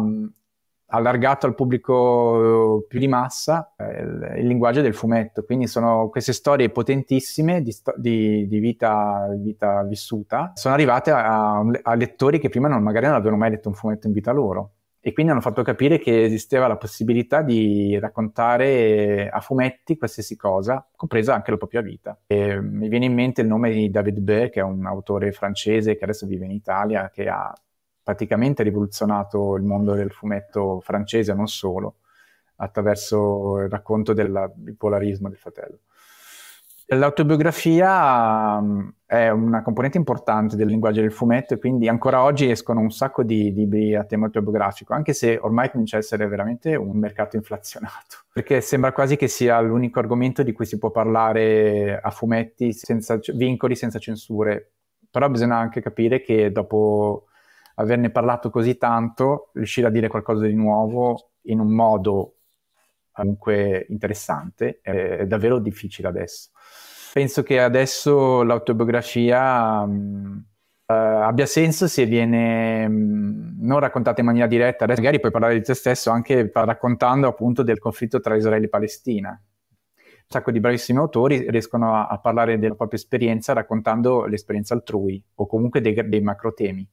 allargato 0.90 1.46
al 1.46 1.54
pubblico 1.54 2.84
più 2.88 2.98
di 2.98 3.08
massa 3.08 3.74
eh, 3.76 4.00
il, 4.00 4.46
linguaggio 4.46 4.80
del 4.80 4.94
fumetto. 4.94 5.44
Quindi 5.44 5.66
sono 5.66 6.08
queste 6.08 6.32
storie 6.32 6.70
potentissime 6.70 7.62
di, 7.62 7.72
sto- 7.72 7.94
di, 7.96 8.46
di 8.46 8.58
vita, 8.58 9.28
vita, 9.36 9.82
vissuta, 9.84 10.52
sono 10.54 10.74
arrivate 10.74 11.10
a, 11.10 11.58
a 11.58 11.94
lettori 11.94 12.38
che 12.38 12.48
prima 12.48 12.68
non, 12.68 12.82
magari 12.82 13.06
non 13.06 13.14
avevano 13.14 13.36
mai 13.36 13.50
letto 13.50 13.68
un 13.68 13.74
fumetto 13.74 14.06
in 14.06 14.12
vita 14.12 14.32
loro 14.32 14.72
e 15.00 15.12
quindi 15.12 15.32
hanno 15.32 15.40
fatto 15.40 15.62
capire 15.62 15.98
che 15.98 16.24
esisteva 16.24 16.66
la 16.66 16.76
possibilità 16.76 17.40
di 17.42 17.98
raccontare 17.98 19.28
a 19.30 19.40
fumetti 19.40 19.96
qualsiasi 19.96 20.36
cosa, 20.36 20.86
compresa 20.94 21.34
anche 21.34 21.52
la 21.52 21.56
propria 21.56 21.80
vita. 21.80 22.18
E 22.26 22.60
mi 22.60 22.88
viene 22.88 23.06
in 23.06 23.14
mente 23.14 23.40
il 23.40 23.46
nome 23.46 23.70
di 23.70 23.90
David 23.90 24.18
Beur, 24.18 24.50
che 24.50 24.60
è 24.60 24.62
un 24.62 24.84
autore 24.84 25.32
francese 25.32 25.96
che 25.96 26.04
adesso 26.04 26.26
vive 26.26 26.44
in 26.46 26.50
Italia, 26.50 27.10
che 27.10 27.28
ha 27.28 27.50
praticamente 28.08 28.62
rivoluzionato 28.62 29.54
il 29.56 29.64
mondo 29.64 29.92
del 29.92 30.10
fumetto 30.10 30.80
francese, 30.80 31.34
non 31.34 31.46
solo, 31.46 31.96
attraverso 32.56 33.58
il 33.58 33.68
racconto 33.68 34.14
del 34.14 34.50
bipolarismo 34.54 35.28
del 35.28 35.36
fratello. 35.36 35.80
L'autobiografia 36.86 38.56
um, 38.56 38.90
è 39.04 39.28
una 39.28 39.60
componente 39.60 39.98
importante 39.98 40.56
del 40.56 40.68
linguaggio 40.68 41.02
del 41.02 41.12
fumetto 41.12 41.52
e 41.52 41.58
quindi 41.58 41.86
ancora 41.86 42.22
oggi 42.22 42.48
escono 42.50 42.80
un 42.80 42.90
sacco 42.90 43.22
di 43.22 43.52
libri 43.52 43.94
a 43.94 44.04
tema 44.04 44.24
autobiografico, 44.24 44.94
anche 44.94 45.12
se 45.12 45.38
ormai 45.38 45.70
comincia 45.70 45.96
a 45.96 46.00
essere 46.00 46.26
veramente 46.28 46.76
un 46.76 46.96
mercato 46.96 47.36
inflazionato, 47.36 48.16
perché 48.32 48.62
sembra 48.62 48.92
quasi 48.92 49.16
che 49.16 49.28
sia 49.28 49.60
l'unico 49.60 49.98
argomento 49.98 50.42
di 50.42 50.52
cui 50.52 50.64
si 50.64 50.78
può 50.78 50.90
parlare 50.90 52.00
a 52.00 52.08
fumetti 52.08 52.72
senza 52.72 53.20
vincoli, 53.34 53.76
senza 53.76 53.98
censure, 53.98 54.70
però 55.10 55.28
bisogna 55.28 55.58
anche 55.58 55.82
capire 55.82 56.22
che 56.22 56.50
dopo 56.50 57.27
averne 57.78 58.10
parlato 58.10 58.50
così 58.50 58.76
tanto, 58.76 59.50
riuscire 59.54 59.86
a 59.86 59.90
dire 59.90 60.08
qualcosa 60.08 60.46
di 60.46 60.54
nuovo 60.54 61.30
in 61.42 61.60
un 61.60 61.72
modo 61.72 62.34
comunque 63.12 63.86
interessante 63.88 64.80
è, 64.82 65.26
davvero 65.26 65.58
difficile 65.58 66.08
adesso. 66.08 66.50
Penso 67.12 67.42
che 67.42 67.60
adesso 67.60 68.42
l'autobiografia 68.42 69.84
mh, 69.84 70.44
uh, 70.86 70.92
abbia 70.92 71.46
senso 71.46 71.88
se 71.88 72.04
viene 72.06 72.86
mh, 72.86 73.56
non 73.60 73.80
raccontata 73.80 74.20
in 74.20 74.26
maniera 74.26 74.46
diretta, 74.46 74.84
adesso 74.84 75.00
magari 75.00 75.20
puoi 75.20 75.32
parlare 75.32 75.54
di 75.54 75.62
te 75.62 75.74
stesso 75.74 76.10
anche 76.10 76.50
raccontando 76.52 77.26
appunto 77.26 77.62
del 77.62 77.78
conflitto 77.78 78.20
tra 78.20 78.36
Israele 78.36 78.66
e 78.66 78.68
Palestina. 78.68 79.30
Un 79.30 80.34
sacco 80.34 80.50
di 80.50 80.60
bravissimi 80.60 80.98
autori 80.98 81.50
riescono 81.50 81.94
a, 81.94 82.06
a 82.06 82.18
parlare 82.18 82.58
della 82.58 82.74
propria 82.74 82.98
esperienza 82.98 83.52
raccontando 83.52 84.26
l'esperienza 84.26 84.74
altrui 84.74 85.22
o 85.36 85.46
comunque 85.46 85.80
dei, 85.80 86.08
dei 86.08 86.20
macro 86.20 86.52
temi. 86.52 86.86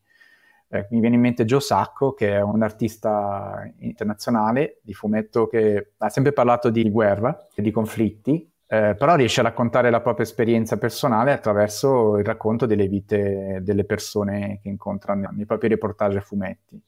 Eh, 0.76 0.88
mi 0.92 1.00
viene 1.00 1.16
in 1.16 1.22
mente 1.22 1.46
Joe 1.46 1.62
Sacco, 1.62 2.14
che 2.14 2.32
è 2.34 2.42
un 2.42 2.62
artista 2.62 3.70
internazionale 3.80 4.80
di 4.82 4.94
fumetto 4.94 5.48
che 5.48 5.94
ha 5.98 6.10
sempre 6.10 6.34
parlato 6.34 6.70
di 6.70 6.90
guerra 6.90 7.48
e 7.54 7.62
di 7.62 7.72
conflitti, 7.72 8.52
eh, 8.68 8.96
però 8.98 9.16
riesce 9.16 9.40
a 9.40 9.44
raccontare 9.44 9.90
la 9.90 10.02
propria 10.02 10.26
esperienza 10.26 10.78
personale 10.78 11.32
attraverso 11.32 12.18
il 12.18 12.26
racconto 12.26 12.66
delle 12.66 12.88
vite 12.88 13.60
delle 13.62 13.86
persone 13.86 14.60
che 14.62 14.70
incontra 14.70 15.14
nei 15.14 15.46
propri 15.46 15.68
reportage 15.70 16.18
a 16.18 16.22
fumetti. 16.22 16.82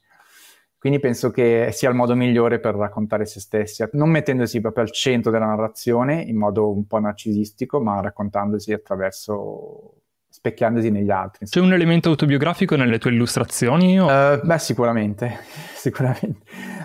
Quindi 0.80 1.00
penso 1.00 1.32
che 1.32 1.70
sia 1.72 1.90
il 1.90 1.96
modo 1.96 2.16
migliore 2.16 2.60
per 2.60 2.76
raccontare 2.76 3.26
se 3.26 3.40
stessi, 3.40 3.84
non 3.94 4.10
mettendosi 4.10 4.62
proprio 4.62 4.84
al 4.84 4.92
centro 4.92 5.32
della 5.32 5.48
narrazione 5.48 6.22
in 6.22 6.38
modo 6.38 6.72
un 6.72 6.86
po' 6.86 7.00
narcisistico, 7.00 7.82
ma 7.82 8.00
raccontandosi 8.00 8.74
attraverso 8.74 10.02
specchiandosi 10.38 10.92
negli 10.92 11.10
altri. 11.10 11.48
C'è 11.48 11.60
un 11.60 11.74
elemento 11.74 12.10
autobiografico 12.10 12.76
nelle 12.76 13.00
tue 13.00 13.12
illustrazioni? 13.12 14.00
O... 14.00 14.06
Uh, 14.06 14.40
beh, 14.46 14.60
sicuramente, 14.60 15.40
sicuramente. 15.74 16.42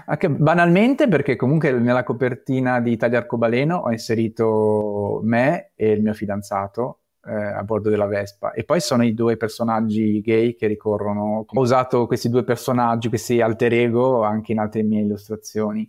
Anche 0.07 0.31
banalmente 0.31 1.07
perché 1.07 1.37
comunque 1.37 1.71
nella 1.73 2.03
copertina 2.03 2.81
di 2.81 2.93
Italia 2.93 3.19
Arcobaleno 3.19 3.77
ho 3.77 3.91
inserito 3.91 5.21
me 5.23 5.73
e 5.77 5.93
il 5.93 6.03
mio 6.03 6.15
fidanzato 6.15 7.01
eh, 7.27 7.35
a 7.35 7.63
bordo 7.63 7.91
della 7.91 8.07
Vespa 8.07 8.53
e 8.53 8.65
poi 8.65 8.81
sono 8.81 9.05
i 9.05 9.13
due 9.13 9.37
personaggi 9.37 10.23
gay 10.23 10.55
che 10.55 10.67
ricorrono. 10.67 11.45
Ho 11.47 11.61
usato 11.61 12.07
questi 12.07 12.31
due 12.31 12.45
personaggi, 12.45 13.09
questi 13.11 13.43
alter 13.43 13.75
ego 13.75 14.23
anche 14.23 14.53
in 14.53 14.61
altre 14.61 14.83
mie 14.83 15.03
illustrazioni 15.03 15.89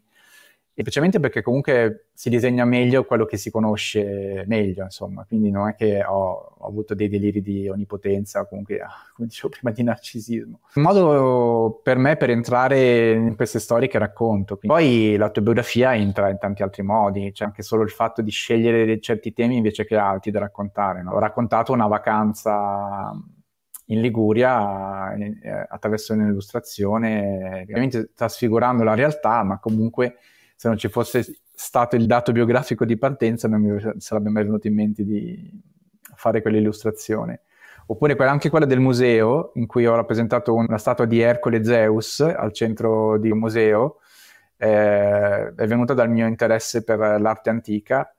specialmente 0.81 1.19
perché 1.19 1.43
comunque 1.43 2.07
si 2.13 2.29
disegna 2.29 2.65
meglio 2.65 3.05
quello 3.05 3.25
che 3.25 3.37
si 3.37 3.51
conosce 3.51 4.43
meglio, 4.47 4.83
insomma, 4.83 5.23
quindi 5.25 5.51
non 5.51 5.67
è 5.67 5.75
che 5.75 6.03
ho, 6.03 6.55
ho 6.57 6.67
avuto 6.67 6.95
dei 6.95 7.09
deliri 7.09 7.41
di 7.41 7.69
onnipotenza 7.69 8.45
comunque, 8.45 8.79
ah, 8.79 8.89
come 9.13 9.27
dicevo 9.27 9.49
prima, 9.49 9.71
di 9.71 9.83
narcisismo. 9.83 10.61
Un 10.73 10.81
modo 10.81 11.79
per 11.83 11.97
me 11.97 12.17
per 12.17 12.31
entrare 12.31 13.11
in 13.11 13.35
queste 13.35 13.59
storie 13.59 13.87
che 13.87 13.99
racconto. 13.99 14.57
Poi 14.57 15.15
l'autobiografia 15.15 15.95
entra 15.95 16.29
in 16.29 16.39
tanti 16.39 16.63
altri 16.63 16.81
modi, 16.81 17.31
c'è 17.31 17.45
anche 17.45 17.61
solo 17.61 17.83
il 17.83 17.91
fatto 17.91 18.23
di 18.23 18.31
scegliere 18.31 18.99
certi 18.99 19.31
temi 19.31 19.57
invece 19.57 19.85
che 19.85 19.95
altri 19.95 20.31
da 20.31 20.39
raccontare. 20.39 21.03
No? 21.03 21.11
Ho 21.11 21.19
raccontato 21.19 21.71
una 21.71 21.87
vacanza 21.87 23.11
in 23.87 24.01
Liguria 24.01 25.13
eh, 25.13 25.67
attraverso 25.69 26.13
un'illustrazione, 26.13 27.61
ovviamente 27.61 28.09
sta 28.13 28.27
sfigurando 28.27 28.83
la 28.83 28.95
realtà, 28.95 29.43
ma 29.43 29.59
comunque 29.59 30.17
se 30.55 30.67
non 30.67 30.77
ci 30.77 30.89
fosse 30.89 31.41
stato 31.53 31.95
il 31.95 32.05
dato 32.05 32.31
biografico 32.31 32.85
di 32.85 32.97
partenza 32.97 33.47
non 33.47 33.61
mi 33.61 33.93
sarebbe 33.97 34.29
mai 34.29 34.43
venuto 34.43 34.67
in 34.67 34.75
mente 34.75 35.03
di 35.03 35.61
fare 36.15 36.41
quell'illustrazione. 36.41 37.41
Oppure 37.87 38.15
anche 38.15 38.49
quella 38.49 38.65
del 38.65 38.79
museo, 38.79 39.51
in 39.55 39.67
cui 39.67 39.85
ho 39.85 39.95
rappresentato 39.95 40.53
una 40.53 40.77
statua 40.77 41.05
di 41.05 41.19
Ercole 41.19 41.63
Zeus 41.63 42.21
al 42.21 42.53
centro 42.53 43.17
di 43.17 43.29
un 43.29 43.39
museo, 43.39 43.97
eh, 44.57 45.53
è 45.53 45.67
venuta 45.67 45.93
dal 45.93 46.09
mio 46.09 46.25
interesse 46.25 46.83
per 46.83 46.97
l'arte 46.97 47.49
antica 47.49 48.13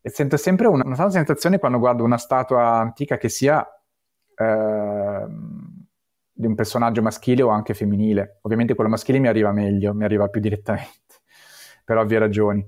e 0.00 0.10
sento 0.10 0.36
sempre 0.36 0.68
una, 0.68 0.84
una 0.84 1.10
sensazione 1.10 1.58
quando 1.58 1.78
guardo 1.78 2.04
una 2.04 2.18
statua 2.18 2.78
antica 2.78 3.16
che 3.16 3.28
sia 3.28 3.66
eh, 4.36 5.26
di 6.32 6.46
un 6.46 6.54
personaggio 6.54 7.02
maschile 7.02 7.42
o 7.42 7.48
anche 7.48 7.74
femminile. 7.74 8.38
Ovviamente 8.42 8.74
quello 8.74 8.90
maschile 8.90 9.18
mi 9.18 9.26
arriva 9.26 9.50
meglio, 9.50 9.92
mi 9.94 10.04
arriva 10.04 10.28
più 10.28 10.40
direttamente 10.40 11.07
per 11.88 11.96
ovvie 11.96 12.18
ragioni. 12.18 12.62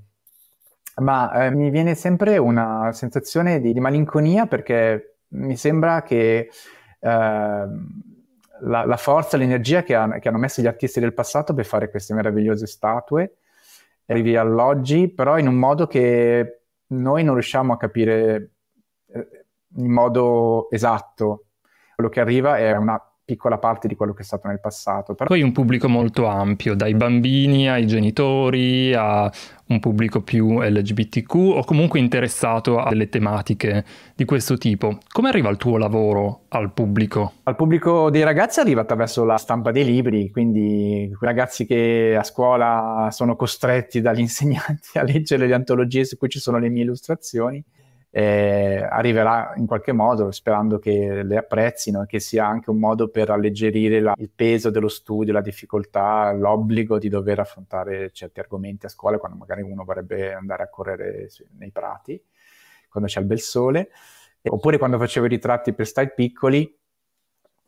Ma 1.02 1.30
eh, 1.44 1.50
mi 1.50 1.68
viene 1.68 1.94
sempre 1.94 2.38
una 2.38 2.90
sensazione 2.92 3.60
di, 3.60 3.74
di, 3.74 3.78
malinconia 3.78 4.46
perché 4.46 5.16
mi 5.32 5.58
sembra 5.58 6.00
che 6.02 6.48
eh, 6.48 6.48
la, 7.00 7.68
la, 8.60 8.96
forza, 8.96 9.36
l'energia 9.36 9.82
che, 9.82 9.94
ha, 9.94 10.08
che, 10.18 10.28
hanno 10.28 10.38
messo 10.38 10.62
gli 10.62 10.66
artisti 10.66 11.00
del 11.00 11.12
passato 11.12 11.52
per 11.52 11.66
fare 11.66 11.90
queste 11.90 12.14
meravigliose 12.14 12.66
statue 12.66 13.34
arrivi 14.06 14.36
all'oggi, 14.36 15.10
però 15.10 15.38
in 15.38 15.48
un 15.48 15.56
modo 15.56 15.86
che 15.86 16.62
noi 16.86 17.22
non 17.22 17.34
riusciamo 17.34 17.74
a 17.74 17.76
capire 17.76 18.52
eh, 19.12 19.28
in 19.76 19.92
modo 19.92 20.70
esatto. 20.70 21.44
Quello 21.94 22.08
che 22.08 22.20
arriva 22.20 22.56
è 22.56 22.74
una 22.74 22.98
piccola 23.30 23.58
parte 23.58 23.86
di 23.86 23.94
quello 23.94 24.12
che 24.12 24.22
è 24.22 24.24
stato 24.24 24.48
nel 24.48 24.58
passato. 24.58 25.14
Però... 25.14 25.28
Poi 25.28 25.42
un 25.42 25.52
pubblico 25.52 25.88
molto 25.88 26.26
ampio, 26.26 26.74
dai 26.74 26.94
bambini 26.94 27.70
ai 27.70 27.86
genitori 27.86 28.92
a 28.92 29.30
un 29.66 29.78
pubblico 29.78 30.20
più 30.20 30.60
LGBTQ 30.60 31.34
o 31.34 31.62
comunque 31.62 32.00
interessato 32.00 32.80
a 32.80 32.88
delle 32.88 33.08
tematiche 33.08 33.84
di 34.16 34.24
questo 34.24 34.58
tipo. 34.58 34.98
Come 35.12 35.28
arriva 35.28 35.48
il 35.48 35.58
tuo 35.58 35.76
lavoro 35.76 36.46
al 36.48 36.72
pubblico? 36.72 37.34
Al 37.44 37.54
pubblico 37.54 38.10
dei 38.10 38.24
ragazzi 38.24 38.58
arriva 38.58 38.80
attraverso 38.80 39.24
la 39.24 39.36
stampa 39.36 39.70
dei 39.70 39.84
libri, 39.84 40.28
quindi 40.32 41.16
ragazzi 41.20 41.66
che 41.66 42.16
a 42.18 42.24
scuola 42.24 43.10
sono 43.12 43.36
costretti 43.36 44.00
dagli 44.00 44.18
insegnanti 44.26 44.98
a 44.98 45.04
leggere 45.04 45.46
le 45.46 45.54
antologie 45.54 46.04
su 46.04 46.16
cui 46.16 46.28
ci 46.28 46.40
sono 46.40 46.58
le 46.58 46.68
mie 46.68 46.82
illustrazioni 46.82 47.64
eh, 48.12 48.82
arriverà 48.82 49.52
in 49.56 49.66
qualche 49.66 49.92
modo, 49.92 50.32
sperando 50.32 50.78
che 50.78 51.22
le 51.22 51.36
apprezzino 51.36 52.02
e 52.02 52.06
che 52.06 52.18
sia 52.18 52.46
anche 52.46 52.70
un 52.70 52.78
modo 52.78 53.08
per 53.08 53.30
alleggerire 53.30 54.00
la, 54.00 54.14
il 54.16 54.30
peso 54.34 54.70
dello 54.70 54.88
studio, 54.88 55.32
la 55.32 55.40
difficoltà, 55.40 56.32
l'obbligo 56.32 56.98
di 56.98 57.08
dover 57.08 57.38
affrontare 57.38 58.10
certi 58.10 58.40
argomenti 58.40 58.86
a 58.86 58.88
scuola 58.88 59.18
quando 59.18 59.38
magari 59.38 59.62
uno 59.62 59.84
vorrebbe 59.84 60.34
andare 60.34 60.64
a 60.64 60.68
correre 60.68 61.28
nei 61.58 61.70
prati, 61.70 62.20
quando 62.88 63.08
c'è 63.08 63.20
il 63.20 63.26
bel 63.26 63.40
sole, 63.40 63.90
oppure 64.42 64.78
quando 64.78 64.98
facevo 64.98 65.26
i 65.26 65.30
ritratti 65.30 65.72
per 65.72 65.86
style 65.86 66.12
piccoli 66.12 66.78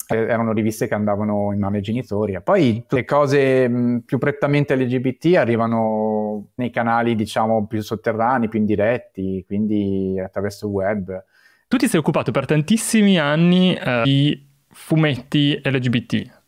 erano 0.07 0.53
riviste 0.53 0.89
che 0.89 0.95
andavano 0.95 1.53
in 1.53 1.59
mano 1.59 1.77
ai 1.77 1.83
genitori. 1.83 2.39
Poi 2.43 2.85
le 2.89 3.05
cose 3.05 3.69
mh, 3.69 4.03
più 4.07 4.19
prettamente 4.19 4.77
LGBT 4.77 5.37
arrivano 5.37 6.49
nei 6.57 6.71
canali, 6.71 7.15
diciamo, 7.15 7.67
più 7.67 7.81
sotterranei, 7.81 8.49
più 8.49 8.59
indiretti, 8.59 9.45
quindi 9.47 10.21
attraverso 10.23 10.67
il 10.67 10.73
web. 10.73 11.25
Tu 11.69 11.77
ti 11.77 11.89
sei 11.89 12.01
occupato 12.01 12.31
per 12.33 12.45
tantissimi 12.45 13.19
anni 13.19 13.75
eh, 13.75 14.03
di 14.05 14.47
fumetti 14.69 15.61
LGBT. 15.63 16.41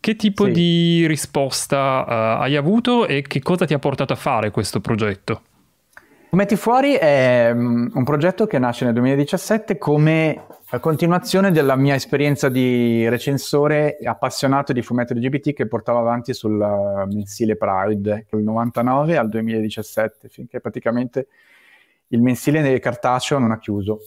Che 0.00 0.16
tipo 0.16 0.44
sì. 0.44 0.52
di 0.52 1.06
risposta 1.08 2.04
uh, 2.06 2.42
hai 2.42 2.56
avuto 2.56 3.06
e 3.06 3.22
che 3.22 3.40
cosa 3.40 3.64
ti 3.64 3.74
ha 3.74 3.78
portato 3.78 4.12
a 4.12 4.16
fare 4.16 4.50
questo 4.50 4.80
progetto? 4.80 5.42
Fumetti 6.30 6.56
Fuori 6.56 6.92
è 6.92 7.50
um, 7.52 7.90
un 7.92 8.04
progetto 8.04 8.46
che 8.46 8.58
nasce 8.58 8.84
nel 8.84 8.94
2017 8.94 9.78
come 9.78 10.46
a 10.70 10.80
continuazione 10.80 11.50
della 11.50 11.76
mia 11.76 11.94
esperienza 11.94 12.50
di 12.50 13.08
recensore 13.08 13.96
appassionato 14.04 14.74
di 14.74 14.82
fumetti 14.82 15.14
LGBT 15.14 15.54
che 15.54 15.66
portavo 15.66 15.98
avanti 15.98 16.34
sul 16.34 16.60
uh, 16.60 17.10
mensile 17.10 17.56
Pride, 17.56 18.26
dal 18.28 18.42
99 18.42 19.16
al 19.16 19.30
2017, 19.30 20.28
finché 20.28 20.60
praticamente 20.60 21.28
il 22.08 22.20
mensile 22.20 22.78
cartaceo 22.80 23.38
non 23.38 23.52
ha 23.52 23.58
chiuso. 23.58 24.00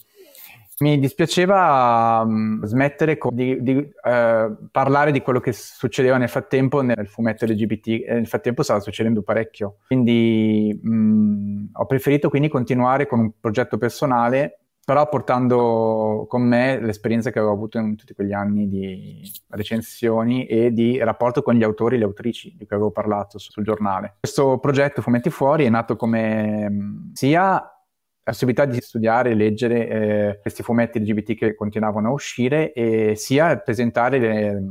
Mi 0.81 0.99
dispiaceva 0.99 2.21
um, 2.25 2.63
smettere 2.63 3.17
co- 3.17 3.31
di, 3.31 3.61
di 3.63 3.73
uh, 3.73 4.67
parlare 4.69 5.11
di 5.11 5.21
quello 5.21 5.39
che 5.39 5.53
succedeva 5.53 6.17
nel 6.17 6.29
frattempo 6.29 6.81
nel 6.81 7.07
fumetto 7.07 7.45
LGBT 7.45 7.87
e 7.87 8.13
nel 8.13 8.27
frattempo 8.27 8.61
stava 8.61 8.79
succedendo 8.81 9.23
parecchio. 9.23 9.77
Quindi 9.87 10.79
um, 10.83 11.69
ho 11.73 11.85
preferito 11.87 12.29
quindi 12.29 12.49
continuare 12.49 13.07
con 13.07 13.19
un 13.19 13.31
progetto 13.39 13.79
personale 13.79 14.60
però 14.83 15.07
portando 15.07 16.25
con 16.27 16.41
me 16.41 16.79
l'esperienza 16.79 17.29
che 17.29 17.37
avevo 17.37 17.53
avuto 17.53 17.77
in 17.77 17.95
tutti 17.95 18.13
quegli 18.13 18.33
anni 18.33 18.67
di 18.67 19.21
recensioni 19.49 20.45
e 20.47 20.71
di 20.71 20.97
rapporto 20.97 21.43
con 21.43 21.53
gli 21.53 21.63
autori 21.63 21.95
e 21.95 21.97
le 21.99 22.05
autrici 22.05 22.55
di 22.57 22.65
cui 22.65 22.75
avevo 22.75 22.91
parlato 22.91 23.37
sul 23.37 23.63
giornale. 23.63 24.15
Questo 24.19 24.57
progetto 24.57 25.01
Fumetti 25.01 25.29
Fuori 25.29 25.65
è 25.65 25.69
nato 25.69 25.95
come 25.95 27.09
sia 27.13 27.51
la 27.51 28.31
possibilità 28.31 28.65
di 28.65 28.81
studiare 28.81 29.31
e 29.31 29.35
leggere 29.35 29.87
eh, 29.87 30.39
questi 30.41 30.63
fumetti 30.63 30.99
LGBT 30.99 31.35
che 31.35 31.55
continuavano 31.55 32.09
a 32.09 32.13
uscire 32.13 32.73
e 32.73 33.15
sia 33.15 33.57
presentare 33.57 34.19
le, 34.19 34.63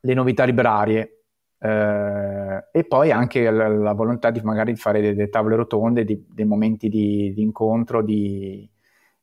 le 0.00 0.14
novità 0.14 0.44
librarie 0.44 1.10
Uh, 1.58 2.60
e 2.70 2.84
poi 2.86 3.10
anche 3.10 3.50
la, 3.50 3.66
la, 3.66 3.94
volontà 3.94 4.30
di 4.30 4.42
magari 4.42 4.76
fare 4.76 5.00
delle, 5.00 5.30
tavole 5.30 5.56
rotonde, 5.56 6.04
di, 6.04 6.22
dei 6.28 6.44
momenti 6.44 6.90
di, 6.90 7.32
di 7.32 7.40
incontro, 7.40 8.02
di, 8.02 8.68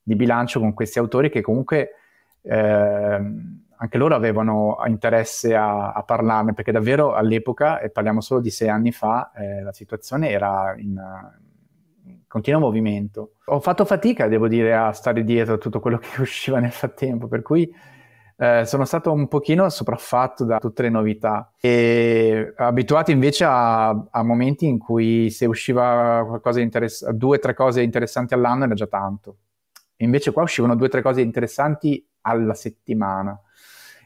di 0.04 0.16
bilancio 0.16 0.60
con 0.60 0.74
questi 0.74 1.00
autori 1.00 1.30
che 1.30 1.42
comunque 1.42 1.92
eh, 2.42 3.22
anche 3.84 3.98
loro 3.98 4.16
avevano 4.16 4.78
interesse 4.86 5.56
a, 5.56 5.92
a, 5.92 6.04
parlarne, 6.04 6.54
perché 6.54 6.72
davvero 6.72 7.14
all'epoca, 7.14 7.80
e 7.80 7.90
parliamo 7.90 8.22
solo 8.22 8.40
di 8.40 8.50
sei 8.50 8.70
anni 8.70 8.92
fa, 8.92 9.32
eh, 9.36 9.62
la 9.62 9.74
situazione 9.74 10.30
era 10.30 10.74
in, 10.78 10.98
in, 12.06 12.20
continuo 12.28 12.62
movimento. 12.62 13.34
Ho 13.46 13.60
fatto 13.60 13.84
fatica, 13.84 14.28
devo 14.28 14.48
dire, 14.48 14.74
a 14.74 14.94
stare 14.94 15.26
dietro 15.26 15.56
a 15.56 15.58
tutto 15.58 15.82
quello 15.82 15.98
che 16.02 16.22
usciva 16.22 16.60
nel 16.60 16.72
frattempo, 16.72 17.28
per 17.28 17.42
cui 17.42 17.70
eh, 18.38 18.64
sono 18.66 18.86
stato 18.86 19.12
un 19.12 19.28
pochino 19.28 19.68
sopraffatto 19.70 20.46
da 20.46 20.60
tutte 20.60 20.84
le 20.84 20.90
novità 20.90 21.52
e 21.60 22.54
abituato 22.56 23.12
invece 23.12 23.44
a, 23.44 23.90
a 23.90 24.24
momenti 24.24 24.66
in 24.66 24.80
cui 24.80 25.30
se 25.30 25.46
usciva 25.46 26.24
qualcosa 26.26 26.60
di 26.60 26.64
interessante, 26.66 27.18
due 27.18 27.38
o 27.38 27.40
tre 27.40 27.54
cose 27.54 27.82
interessanti 27.82 28.34
all'anno 28.34 28.64
era 28.64 28.74
già 28.74 28.88
tanto. 28.88 29.38
Invece 30.04 30.32
qua 30.32 30.44
uscivano 30.44 30.76
due 30.76 30.88
o 30.88 30.90
tre 30.90 31.02
cose 31.02 31.22
interessanti 31.22 32.06
alla 32.22 32.54
settimana. 32.54 33.40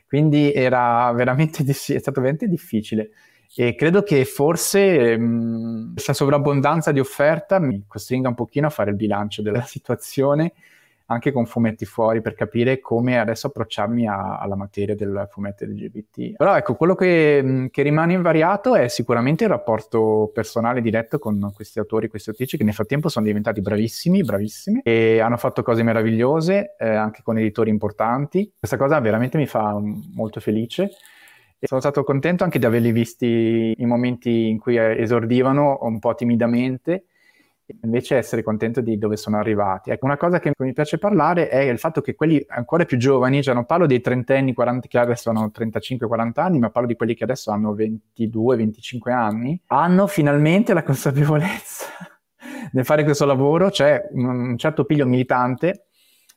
Quindi 0.08 0.54
era 0.54 1.12
veramente, 1.12 1.64
è 1.68 1.74
stato 1.74 2.22
veramente 2.22 2.48
difficile. 2.48 3.12
E 3.56 3.76
credo 3.76 4.04
che 4.04 4.26
forse 4.26 5.18
mh, 5.18 5.94
questa 5.94 6.14
sovrabbondanza 6.14 6.92
di 6.92 7.00
offerta 7.00 7.60
mi 7.60 7.84
costringa 7.88 8.30
un 8.30 8.36
pochino 8.36 8.68
a 8.68 8.70
fare 8.70 8.92
il 8.92 8.96
bilancio 8.96 9.42
della 9.42 9.64
situazione 9.66 10.54
anche 11.08 11.32
con 11.32 11.46
fumetti 11.46 11.86
fuori 11.86 12.22
per 12.22 12.34
capire 12.34 12.80
come 12.80 13.20
adesso 13.20 13.48
approcciarmi 13.48 14.08
a, 14.08 14.38
alla 14.38 14.56
materia 14.56 14.96
del 14.96 15.28
fumetto 15.30 15.66
LGBT. 15.66 16.36
Però 16.36 16.56
ecco, 16.56 16.76
quello 16.76 16.96
che, 16.96 17.70
che, 17.72 17.82
rimane 17.82 18.14
invariato 18.14 18.76
è 18.76 18.88
sicuramente 18.88 19.46
il 19.46 19.50
rapporto 19.50 20.30
personale 20.34 20.82
diretto 20.82 21.18
con 21.20 21.52
questi 21.54 21.80
autori, 21.80 22.10
questi 22.10 22.30
autrici 22.30 22.58
che 22.58 22.64
nel 22.64 22.74
frattempo 22.74 23.10
sono 23.10 23.26
diventati 23.26 23.62
bravissimi, 23.62 24.22
bravissimi 24.22 24.82
e 24.84 25.20
hanno 25.20 25.38
fatto 25.38 25.64
cose 25.64 25.84
meravigliose 25.84 26.76
eh, 26.78 26.90
anche 26.90 27.22
con 27.24 27.38
editori 27.38 27.70
importanti. 27.70 28.52
Questa 28.58 28.78
cosa 28.78 29.00
veramente 29.00 29.38
mi 29.38 29.48
fa 29.48 29.80
molto 30.14 30.40
felice. 30.40 30.90
E 31.60 31.66
sono 31.66 31.80
stato 31.80 32.04
contento 32.04 32.44
anche 32.44 32.60
di 32.60 32.66
averli 32.66 32.92
visti 32.92 33.74
in 33.76 33.88
momenti 33.88 34.48
in 34.48 34.60
cui 34.60 34.78
esordivano 34.78 35.80
un 35.82 35.98
po' 35.98 36.14
timidamente 36.14 37.06
invece 37.84 38.18
essere 38.18 38.44
contento 38.44 38.82
di 38.82 38.98
dove 38.98 39.18
sono 39.18 39.38
arrivati. 39.38 39.90
Ecco, 39.90 40.06
una 40.06 40.18
cosa 40.18 40.40
che 40.40 40.52
mi 40.58 40.74
piace 40.74 40.98
parlare 40.98 41.50
è 41.50 41.60
il 41.60 41.80
fatto 41.80 42.02
che 42.02 42.16
quelli 42.16 42.44
ancora 42.48 42.86
più 42.86 42.98
giovani, 42.98 43.44
cioè 43.44 43.54
non 43.54 43.66
parlo 43.66 43.86
dei 43.86 44.02
trentenni, 44.02 44.54
40, 44.54 44.88
che 44.88 44.98
adesso 44.98 45.30
hanno 45.30 45.52
35-40 45.56 46.32
anni, 46.36 46.60
ma 46.60 46.70
parlo 46.70 46.88
di 46.88 46.96
quelli 46.96 47.14
che 47.14 47.24
adesso 47.24 47.52
hanno 47.52 47.76
22-25 47.76 49.12
anni, 49.12 49.62
hanno 49.68 50.08
finalmente 50.08 50.74
la 50.74 50.84
consapevolezza 50.84 51.86
nel 52.72 52.86
fare 52.86 53.04
questo 53.04 53.26
lavoro, 53.26 53.72
cioè 53.72 54.08
un 54.12 54.58
certo 54.58 54.86
piglio 54.86 55.06
militante 55.06 55.88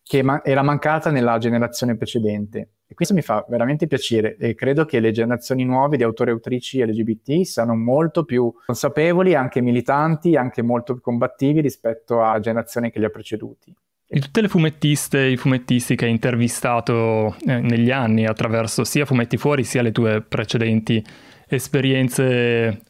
che 0.03 0.23
ma- 0.23 0.43
era 0.45 0.63
mancata 0.63 1.11
nella 1.11 1.39
generazione 1.39 1.97
precedente. 1.97 2.71
E 2.91 2.95
questo 2.95 3.15
mi 3.15 3.23
fa 3.23 3.47
veramente 3.49 3.87
piacere 3.87 4.37
e 4.37 4.57
credo 4.57 4.85
che 4.85 4.99
le 4.99 5.13
generazioni 5.13 5.63
nuove 5.65 5.97
di 5.97 6.03
autori 6.03 6.31
e 6.31 6.33
autrici 6.33 6.85
LGBT 6.85 7.43
siano 7.43 7.77
molto 7.77 8.25
più 8.25 8.53
consapevoli, 8.67 9.37
anche 9.37 9.61
militanti, 9.61 10.35
anche 10.35 10.61
molto 10.61 10.95
più 10.95 11.03
combattivi 11.03 11.61
rispetto 11.61 12.21
a 12.21 12.41
generazioni 12.41 12.91
che 12.91 12.99
li 12.99 13.05
ha 13.05 13.09
preceduti. 13.11 13.73
Di 14.09 14.19
tutte 14.19 14.41
le 14.41 14.49
fumettiste 14.49 15.21
e 15.21 15.31
i 15.31 15.37
fumettisti 15.37 15.95
che 15.95 16.07
hai 16.07 16.11
intervistato 16.11 17.37
eh, 17.47 17.61
negli 17.61 17.93
anni 17.93 18.27
attraverso 18.27 18.83
sia 18.83 19.07
Fumetti 19.07 19.37
Fuori 19.37 19.63
sia 19.63 19.83
le 19.83 19.93
tue 19.93 20.21
precedenti 20.21 21.01
esperienze 21.47 22.27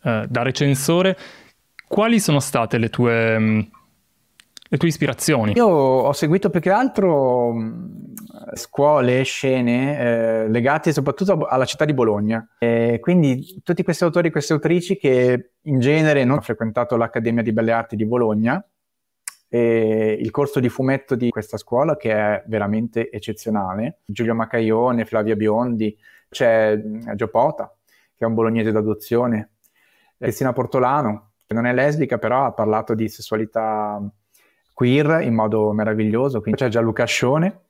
eh, 0.03 0.27
da 0.27 0.43
recensore, 0.43 1.15
quali 1.87 2.21
sono 2.21 2.41
state 2.41 2.79
le 2.79 2.89
tue 2.89 3.39
mh, 3.39 3.45
mm, 3.45 3.61
le 4.73 4.79
tue 4.79 4.87
ispirazioni? 4.87 5.53
Io 5.57 5.67
ho 5.67 6.13
seguito 6.13 6.49
più 6.49 6.61
che 6.61 6.71
altro 6.71 7.53
scuole, 8.53 9.25
scene 9.25 9.99
eh, 9.99 10.49
legate 10.49 10.93
soprattutto 10.93 11.45
alla 11.45 11.65
città 11.65 11.85
di 11.85 11.93
Bologna. 11.93 12.55
E 12.57 12.99
quindi 13.01 13.61
tutti 13.65 13.83
questi 13.83 14.05
autori 14.05 14.29
e 14.29 14.31
queste 14.31 14.53
autrici 14.53 14.97
che 14.97 15.55
in 15.63 15.81
genere 15.81 16.23
non 16.23 16.35
hanno 16.35 16.43
frequentato 16.43 16.97
l'Accademia 16.97 17.43
di 17.43 17.53
Belle 17.53 17.73
Arti 17.73 17.97
di 17.97 18.07
Bologna 18.07 18.65
e 19.49 20.17
il 20.21 20.31
corso 20.31 20.61
di 20.61 20.69
fumetto 20.69 21.17
di 21.17 21.31
questa 21.31 21.57
scuola 21.57 21.97
che 21.97 22.13
è 22.13 22.45
veramente 22.47 23.11
eccezionale. 23.11 24.03
Giulio 24.05 24.37
Macaione, 24.37 25.05
Flavia 25.05 25.35
Biondi, 25.35 25.99
c'è 26.29 26.81
Gio 27.17 27.29
Pota 27.29 27.75
che 28.17 28.25
è 28.25 28.29
un 28.29 28.35
bolognese 28.35 28.71
d'adozione, 28.71 29.55
Cristina 30.17 30.53
Portolano 30.53 31.33
che 31.45 31.55
non 31.55 31.67
è 31.67 31.73
lesbica 31.73 32.19
però 32.19 32.45
ha 32.45 32.53
parlato 32.53 32.95
di 32.95 33.09
sessualità 33.09 34.01
queer 34.81 35.21
in 35.21 35.35
modo 35.35 35.73
meraviglioso. 35.73 36.41
Quindi 36.41 36.63
c'è 36.63 36.71
Gianluca 36.71 37.05
Scione, 37.05 37.65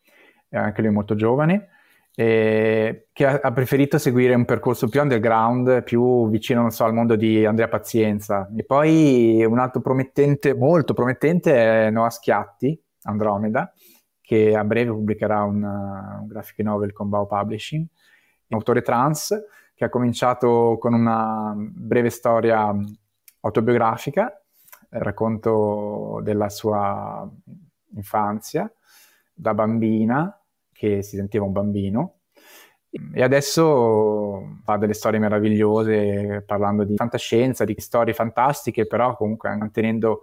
anche 0.50 0.80
lui 0.80 0.92
molto 0.92 1.16
giovane, 1.16 1.70
che 2.14 3.06
ha, 3.18 3.52
preferito 3.52 3.98
seguire 3.98 4.34
un 4.34 4.44
percorso 4.44 4.88
più 4.88 5.00
underground, 5.00 5.82
più 5.82 6.28
vicino, 6.28 6.70
so, 6.70 6.84
al 6.84 6.94
mondo 6.94 7.16
di 7.16 7.44
Andrea 7.44 7.66
Pazienza. 7.66 8.48
E 8.56 8.62
poi 8.62 9.44
un 9.44 9.58
altro 9.58 9.80
promettente, 9.80 10.54
molto 10.54 10.94
promettente, 10.94 11.86
è 11.86 11.90
Noah 11.90 12.10
Schiatti, 12.10 12.80
Andromeda, 13.02 13.72
che 14.20 14.54
a 14.54 14.62
breve 14.62 14.92
pubblicherà 14.92 15.42
una, 15.42 16.18
un 16.20 16.28
graphic 16.28 16.60
novel 16.60 16.92
con 16.92 17.08
Bao 17.08 17.26
Publishing, 17.26 17.84
un 18.46 18.56
autore 18.56 18.82
trans 18.82 19.36
che 19.74 19.84
ha 19.84 19.88
cominciato 19.88 20.76
con 20.78 20.94
una 20.94 21.54
breve 21.56 22.10
storia 22.10 22.72
autobiografica 23.40 24.39
racconto 24.90 26.20
della 26.22 26.48
sua 26.48 27.28
infanzia 27.94 28.70
da 29.32 29.54
bambina, 29.54 30.38
che 30.72 31.02
si 31.02 31.16
sentiva 31.16 31.44
un 31.44 31.52
bambino, 31.52 32.14
e 33.14 33.22
adesso 33.22 34.58
fa 34.64 34.76
delle 34.76 34.94
storie 34.94 35.20
meravigliose 35.20 36.42
parlando 36.44 36.82
di 36.84 36.96
fantascienza, 36.96 37.64
di 37.64 37.74
storie 37.78 38.12
fantastiche, 38.12 38.86
però 38.86 39.16
comunque 39.16 39.54
mantenendo 39.54 40.22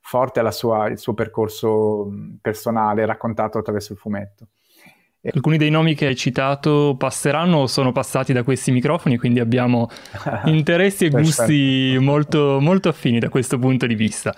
forte 0.00 0.40
sua, 0.50 0.88
il 0.88 0.98
suo 0.98 1.14
percorso 1.14 2.10
personale 2.40 3.06
raccontato 3.06 3.58
attraverso 3.58 3.92
il 3.92 3.98
fumetto. 3.98 4.48
Alcuni 5.22 5.58
dei 5.58 5.68
nomi 5.68 5.94
che 5.94 6.06
hai 6.06 6.16
citato 6.16 6.94
passeranno 6.98 7.58
o 7.58 7.66
sono 7.66 7.92
passati 7.92 8.32
da 8.32 8.42
questi 8.42 8.72
microfoni, 8.72 9.18
quindi 9.18 9.38
abbiamo 9.38 9.90
interessi 10.46 11.04
e 11.04 11.10
gusti 11.10 11.96
molto, 12.00 12.58
molto 12.58 12.88
affini 12.88 13.18
da 13.18 13.28
questo 13.28 13.58
punto 13.58 13.86
di 13.86 13.94
vista. 13.94 14.34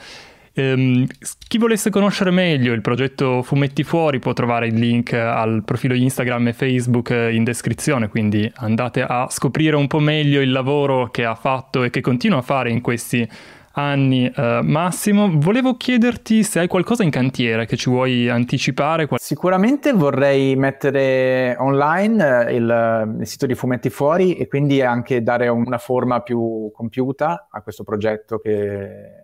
Um, 0.55 1.07
chi 1.49 1.57
volesse 1.57 1.89
conoscere 1.89 2.31
meglio 2.31 2.75
il 2.75 2.83
progetto 2.83 3.43
Fumetti 3.43 3.85
Fuori 3.85 4.19
può 4.19 4.35
trovare 4.35 4.67
il 4.67 4.75
link 4.75 5.15
al 5.15 5.63
profilo 5.65 5.95
Instagram 5.95 6.49
e 6.49 6.53
Facebook 6.53 7.09
in 7.11 7.45
descrizione, 7.45 8.09
quindi 8.09 8.51
andate 8.57 9.03
a 9.03 9.29
scoprire 9.31 9.77
un 9.77 9.87
po' 9.87 10.01
meglio 10.01 10.41
il 10.41 10.51
lavoro 10.51 11.09
che 11.11 11.25
ha 11.25 11.37
fatto 11.37 11.85
e 11.85 11.91
che 11.91 12.01
continua 12.01 12.39
a 12.39 12.43
fare 12.43 12.71
in 12.71 12.81
questi 12.83 13.27
anni 13.73 14.31
eh, 14.35 14.61
Massimo. 14.63 15.31
Volevo 15.35 15.77
chiederti 15.77 16.43
se 16.43 16.61
hai 16.61 16.69
qualcosa 16.69 17.03
in 17.03 17.11
cantiere 17.11 17.67
che 17.67 17.77
ci 17.77 17.91
vuoi 17.91 18.29
anticipare. 18.29 19.09
Sicuramente 19.17 19.93
vorrei 19.93 20.57
mettere 20.57 21.57
online 21.59 22.47
eh, 22.47 22.55
il, 22.55 23.17
il, 23.21 23.27
sito 23.27 23.47
di 23.47 23.55
Fumetti 23.55 23.91
Fuori 23.91 24.37
e 24.37 24.49
quindi 24.49 24.83
anche 24.83 25.23
dare 25.23 25.49
una 25.49 25.79
forma 25.79 26.21
più 26.21 26.71
compiuta 26.73 27.49
a 27.51 27.63
questo 27.63 27.85
progetto 27.85 28.39
che 28.39 29.21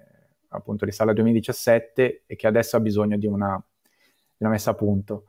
appunto 0.48 0.84
risale 0.84 1.10
al 1.10 1.16
2017 1.16 2.22
e 2.26 2.36
che 2.36 2.46
adesso 2.46 2.76
ha 2.76 2.80
bisogno 2.80 3.16
di 3.16 3.26
una, 3.26 3.62
di 3.82 4.44
una 4.44 4.50
messa 4.50 4.70
a 4.70 4.74
punto. 4.74 5.24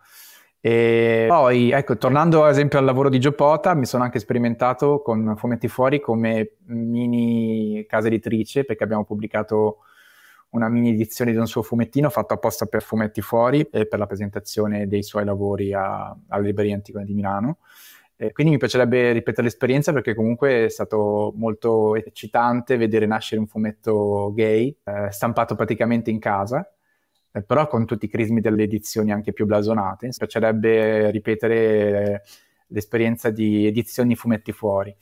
E 0.61 1.25
poi, 1.27 1.71
ecco, 1.71 1.97
tornando 1.97 2.43
ad 2.43 2.51
esempio 2.51 2.79
al 2.79 2.85
lavoro 2.85 3.07
di 3.07 3.19
Giopota, 3.19 3.73
mi 3.73 3.85
sono 3.85 4.03
anche 4.03 4.19
sperimentato 4.19 5.01
con 5.01 5.35
Fumetti 5.37 5.69
Fuori 5.69 6.01
come 6.01 6.57
mini 6.65 7.85
casa 7.87 8.07
editrice, 8.07 8.65
perché 8.65 8.83
abbiamo 8.83 9.05
pubblicato 9.05 9.79
una 10.49 10.67
mini 10.67 10.89
edizione 10.89 11.31
di 11.31 11.37
un 11.37 11.47
suo 11.47 11.61
fumettino 11.61 12.09
fatto 12.09 12.33
apposta 12.33 12.65
per 12.65 12.81
Fumetti 12.81 13.21
Fuori 13.21 13.61
e 13.71 13.87
per 13.87 13.99
la 13.99 14.07
presentazione 14.07 14.87
dei 14.87 15.03
suoi 15.03 15.23
lavori 15.23 15.73
alla 15.73 16.17
Libreria 16.39 16.75
Antica 16.75 17.03
di 17.03 17.13
Milano. 17.13 17.59
E 18.17 18.33
quindi 18.33 18.51
mi 18.51 18.59
piacerebbe 18.59 19.13
ripetere 19.13 19.43
l'esperienza 19.43 19.93
perché 19.93 20.13
comunque 20.13 20.65
è 20.65 20.69
stato 20.69 21.31
molto 21.37 21.95
eccitante 21.95 22.75
vedere 22.75 23.05
nascere 23.05 23.39
un 23.39 23.47
fumetto 23.47 24.33
gay, 24.33 24.75
eh, 24.83 25.09
stampato 25.09 25.55
praticamente 25.55 26.09
in 26.09 26.19
casa 26.19 26.69
eh, 27.31 27.41
però 27.43 27.67
con 27.67 27.85
tutti 27.85 28.05
i 28.05 28.09
crismi 28.09 28.41
delle 28.41 28.63
edizioni 28.63 29.11
anche 29.11 29.33
più 29.33 29.45
blasonate. 29.45 30.07
Mi 30.07 30.13
piacerebbe 30.17 31.11
ripetere 31.11 32.23
l'esperienza 32.67 33.29
di 33.29 33.65
edizioni 33.65 34.15
fumetti 34.15 34.51
fuori. 34.51 34.95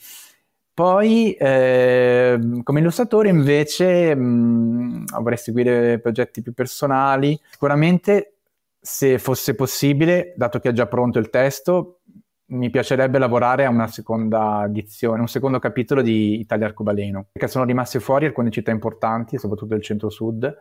Poi, 0.74 1.34
eh, 1.34 2.40
come 2.62 2.80
illustratore, 2.80 3.30
invece, 3.30 4.14
mh, 4.14 5.06
vorrei 5.22 5.38
seguire 5.38 6.00
progetti 6.00 6.44
più 6.44 6.54
personali. 6.54 7.40
Sicuramente, 7.50 8.34
se 8.80 9.18
fosse 9.18 9.56
possibile, 9.56 10.34
dato 10.38 10.60
che 10.60 10.70
è 10.70 10.74
già 10.74 10.86
pronto 10.86 11.18
il 11.18 11.32
testo, 11.32 12.02
mi 12.50 12.70
piacerebbe 12.70 13.18
lavorare 13.18 13.66
a 13.66 13.70
una 13.70 13.88
seconda 13.88 14.66
edizione, 14.68 15.20
un 15.20 15.28
secondo 15.28 15.58
capitolo 15.58 16.04
di 16.04 16.40
Italia 16.40 16.68
Arcobaleno, 16.68 17.26
perché 17.32 17.48
sono 17.50 17.66
rimaste 17.66 18.00
fuori 18.00 18.28
alcune 18.28 18.52
città 18.52 18.70
importanti, 18.70 19.40
soprattutto 19.40 19.74
del 19.74 19.84
centro-sud, 19.84 20.58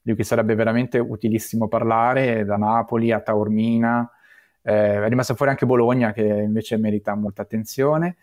di 0.00 0.14
cui 0.14 0.24
sarebbe 0.24 0.54
veramente 0.54 0.98
utilissimo 0.98 1.68
parlare, 1.68 2.44
da 2.44 2.56
Napoli 2.56 3.12
a 3.12 3.20
Taormina, 3.20 4.10
Eh, 4.62 5.04
è 5.04 5.08
rimasta 5.08 5.34
fuori 5.34 5.50
anche 5.52 5.64
Bologna, 5.66 6.12
che 6.12 6.22
invece 6.22 6.76
merita 6.76 7.14
molta 7.14 7.42
attenzione. 7.42 8.16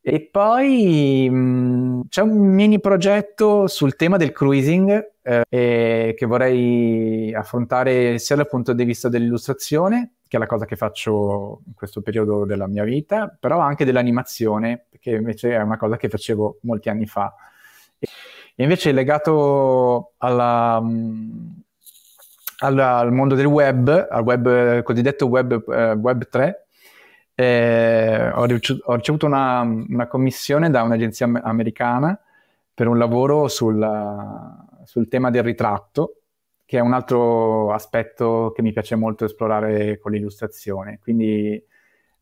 E 0.00 0.28
poi 0.30 1.28
mh, 1.30 1.34
mm, 1.36 2.00
c'è 2.08 2.22
un 2.22 2.36
mini 2.38 2.80
progetto 2.80 3.66
sul 3.68 3.94
tema 3.96 4.16
del 4.16 4.32
cruising 4.32 5.12
eh, 5.22 6.14
che 6.16 6.26
vorrei 6.26 7.32
affrontare 7.34 8.18
sia 8.18 8.34
dal 8.36 8.48
punto 8.48 8.72
di 8.72 8.84
vista 8.84 9.08
dell'illustrazione, 9.08 10.14
che 10.26 10.36
è 10.36 10.40
la 10.40 10.46
cosa 10.46 10.64
che 10.64 10.76
faccio 10.76 11.62
in 11.66 11.74
questo 11.74 12.00
periodo 12.02 12.44
della 12.44 12.66
mia 12.66 12.84
vita, 12.84 13.34
però 13.38 13.58
anche 13.60 13.84
dell'animazione, 13.84 14.86
che 14.98 15.10
invece 15.12 15.52
è 15.52 15.60
una 15.60 15.76
cosa 15.76 15.96
che 15.96 16.08
facevo 16.08 16.58
molti 16.62 16.88
anni 16.88 17.06
fa. 17.06 17.32
Invece 18.56 18.92
legato 18.92 20.12
alla, 20.18 20.80
mm, 20.80 21.48
alla, 22.58 22.96
al 22.98 23.12
mondo 23.12 23.34
del 23.34 23.46
web, 23.46 24.08
al 24.10 24.22
web 24.22 24.82
cosiddetto 24.82 25.26
web, 25.26 25.64
eh, 25.72 25.92
web 25.92 26.28
3, 26.28 26.66
eh, 27.34 28.30
ho, 28.30 28.44
ricevuto, 28.44 29.26
una, 29.26 29.60
una, 29.60 30.06
commissione 30.06 30.70
da 30.70 30.82
un'agenzia 30.82 31.30
americana 31.42 32.18
per 32.74 32.88
un 32.88 32.98
lavoro 32.98 33.48
sul, 33.48 33.84
sul 34.84 35.08
tema 35.08 35.30
del 35.30 35.42
ritratto, 35.42 36.16
che 36.64 36.78
è 36.78 36.80
un 36.80 36.92
altro 36.92 37.72
aspetto 37.72 38.52
che 38.54 38.62
mi 38.62 38.72
piace 38.72 38.96
molto 38.96 39.24
esplorare 39.24 39.98
con 39.98 40.12
l'illustrazione. 40.12 40.98
Quindi 41.02 41.62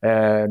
eh, 0.01 0.47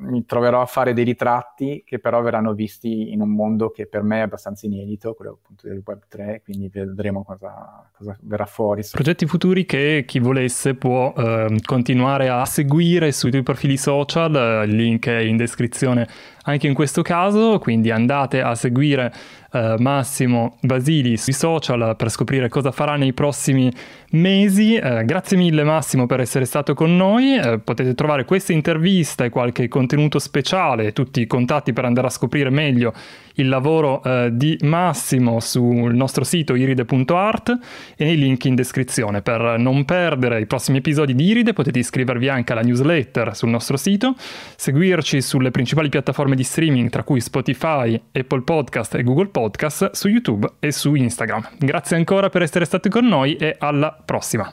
mi 0.00 0.24
troverò 0.24 0.60
a 0.60 0.66
fare 0.66 0.92
dei 0.92 1.04
ritratti 1.04 1.82
che 1.84 1.98
però 1.98 2.22
verranno 2.22 2.54
visti 2.54 3.12
in 3.12 3.20
un 3.20 3.30
mondo 3.30 3.70
che 3.70 3.86
per 3.86 4.02
me 4.02 4.18
è 4.18 4.22
abbastanza 4.22 4.66
inedito, 4.66 5.14
quello 5.14 5.38
appunto 5.42 5.66
del 5.66 5.82
Web 5.84 6.02
3, 6.08 6.42
quindi 6.44 6.68
vedremo 6.72 7.24
cosa, 7.24 7.88
cosa 7.96 8.16
verrà 8.22 8.46
fuori. 8.46 8.82
Progetti 8.90 9.26
futuri 9.26 9.64
che 9.64 10.04
chi 10.06 10.18
volesse 10.18 10.74
può 10.74 11.12
eh, 11.16 11.58
continuare 11.64 12.28
a 12.28 12.44
seguire 12.44 13.12
sui 13.12 13.30
tuoi 13.30 13.42
profili 13.42 13.76
social, 13.76 14.68
il 14.68 14.74
link 14.74 15.08
è 15.08 15.18
in 15.18 15.36
descrizione 15.36 16.06
anche 16.48 16.66
in 16.66 16.74
questo 16.74 17.02
caso, 17.02 17.58
quindi 17.58 17.90
andate 17.90 18.40
a 18.40 18.54
seguire 18.54 19.12
eh, 19.52 19.76
Massimo 19.78 20.56
Basili 20.60 21.16
sui 21.16 21.32
social 21.32 21.94
per 21.96 22.10
scoprire 22.10 22.48
cosa 22.48 22.70
farà 22.70 22.96
nei 22.96 23.12
prossimi 23.12 23.70
mesi. 24.10 24.74
Eh, 24.74 25.04
grazie 25.04 25.36
mille 25.36 25.62
Massimo 25.62 26.06
per 26.06 26.20
essere 26.20 26.46
stato 26.46 26.74
con 26.74 26.96
noi, 26.96 27.36
eh, 27.36 27.58
potete 27.58 27.94
trovare 27.94 28.24
questa 28.24 28.52
intervista 28.52 29.24
e 29.24 29.30
qualche 29.30 29.68
contenuto 29.68 30.18
speciale, 30.18 30.92
tutti 30.92 31.20
i 31.20 31.26
contatti 31.26 31.72
per 31.72 31.84
andare 31.84 32.06
a 32.06 32.10
scoprire 32.10 32.50
meglio 32.50 32.92
il 33.34 33.48
lavoro 33.48 34.02
eh, 34.02 34.30
di 34.32 34.58
Massimo 34.62 35.38
sul 35.40 35.94
nostro 35.94 36.24
sito 36.24 36.54
iride.art 36.54 37.58
e 37.96 38.04
nei 38.04 38.16
link 38.16 38.44
in 38.46 38.54
descrizione. 38.54 39.22
Per 39.22 39.56
non 39.58 39.84
perdere 39.84 40.40
i 40.40 40.46
prossimi 40.46 40.78
episodi 40.78 41.14
di 41.14 41.24
Iride 41.24 41.52
potete 41.52 41.78
iscrivervi 41.78 42.28
anche 42.28 42.52
alla 42.52 42.62
newsletter 42.62 43.36
sul 43.36 43.50
nostro 43.50 43.76
sito, 43.76 44.14
seguirci 44.56 45.22
sulle 45.22 45.50
principali 45.50 45.88
piattaforme 45.88 46.34
di 46.38 46.44
streaming 46.44 46.88
tra 46.88 47.02
cui 47.02 47.20
Spotify, 47.20 48.00
Apple 48.12 48.42
Podcast 48.42 48.94
e 48.94 49.02
Google 49.02 49.26
Podcast, 49.26 49.90
su 49.90 50.08
YouTube 50.08 50.48
e 50.60 50.72
su 50.72 50.94
Instagram. 50.94 51.48
Grazie 51.58 51.96
ancora 51.96 52.30
per 52.30 52.42
essere 52.42 52.64
stati 52.64 52.88
con 52.88 53.06
noi 53.06 53.36
e 53.36 53.56
alla 53.58 54.00
prossima. 54.04 54.48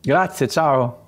Grazie, 0.00 0.48
ciao. 0.48 1.01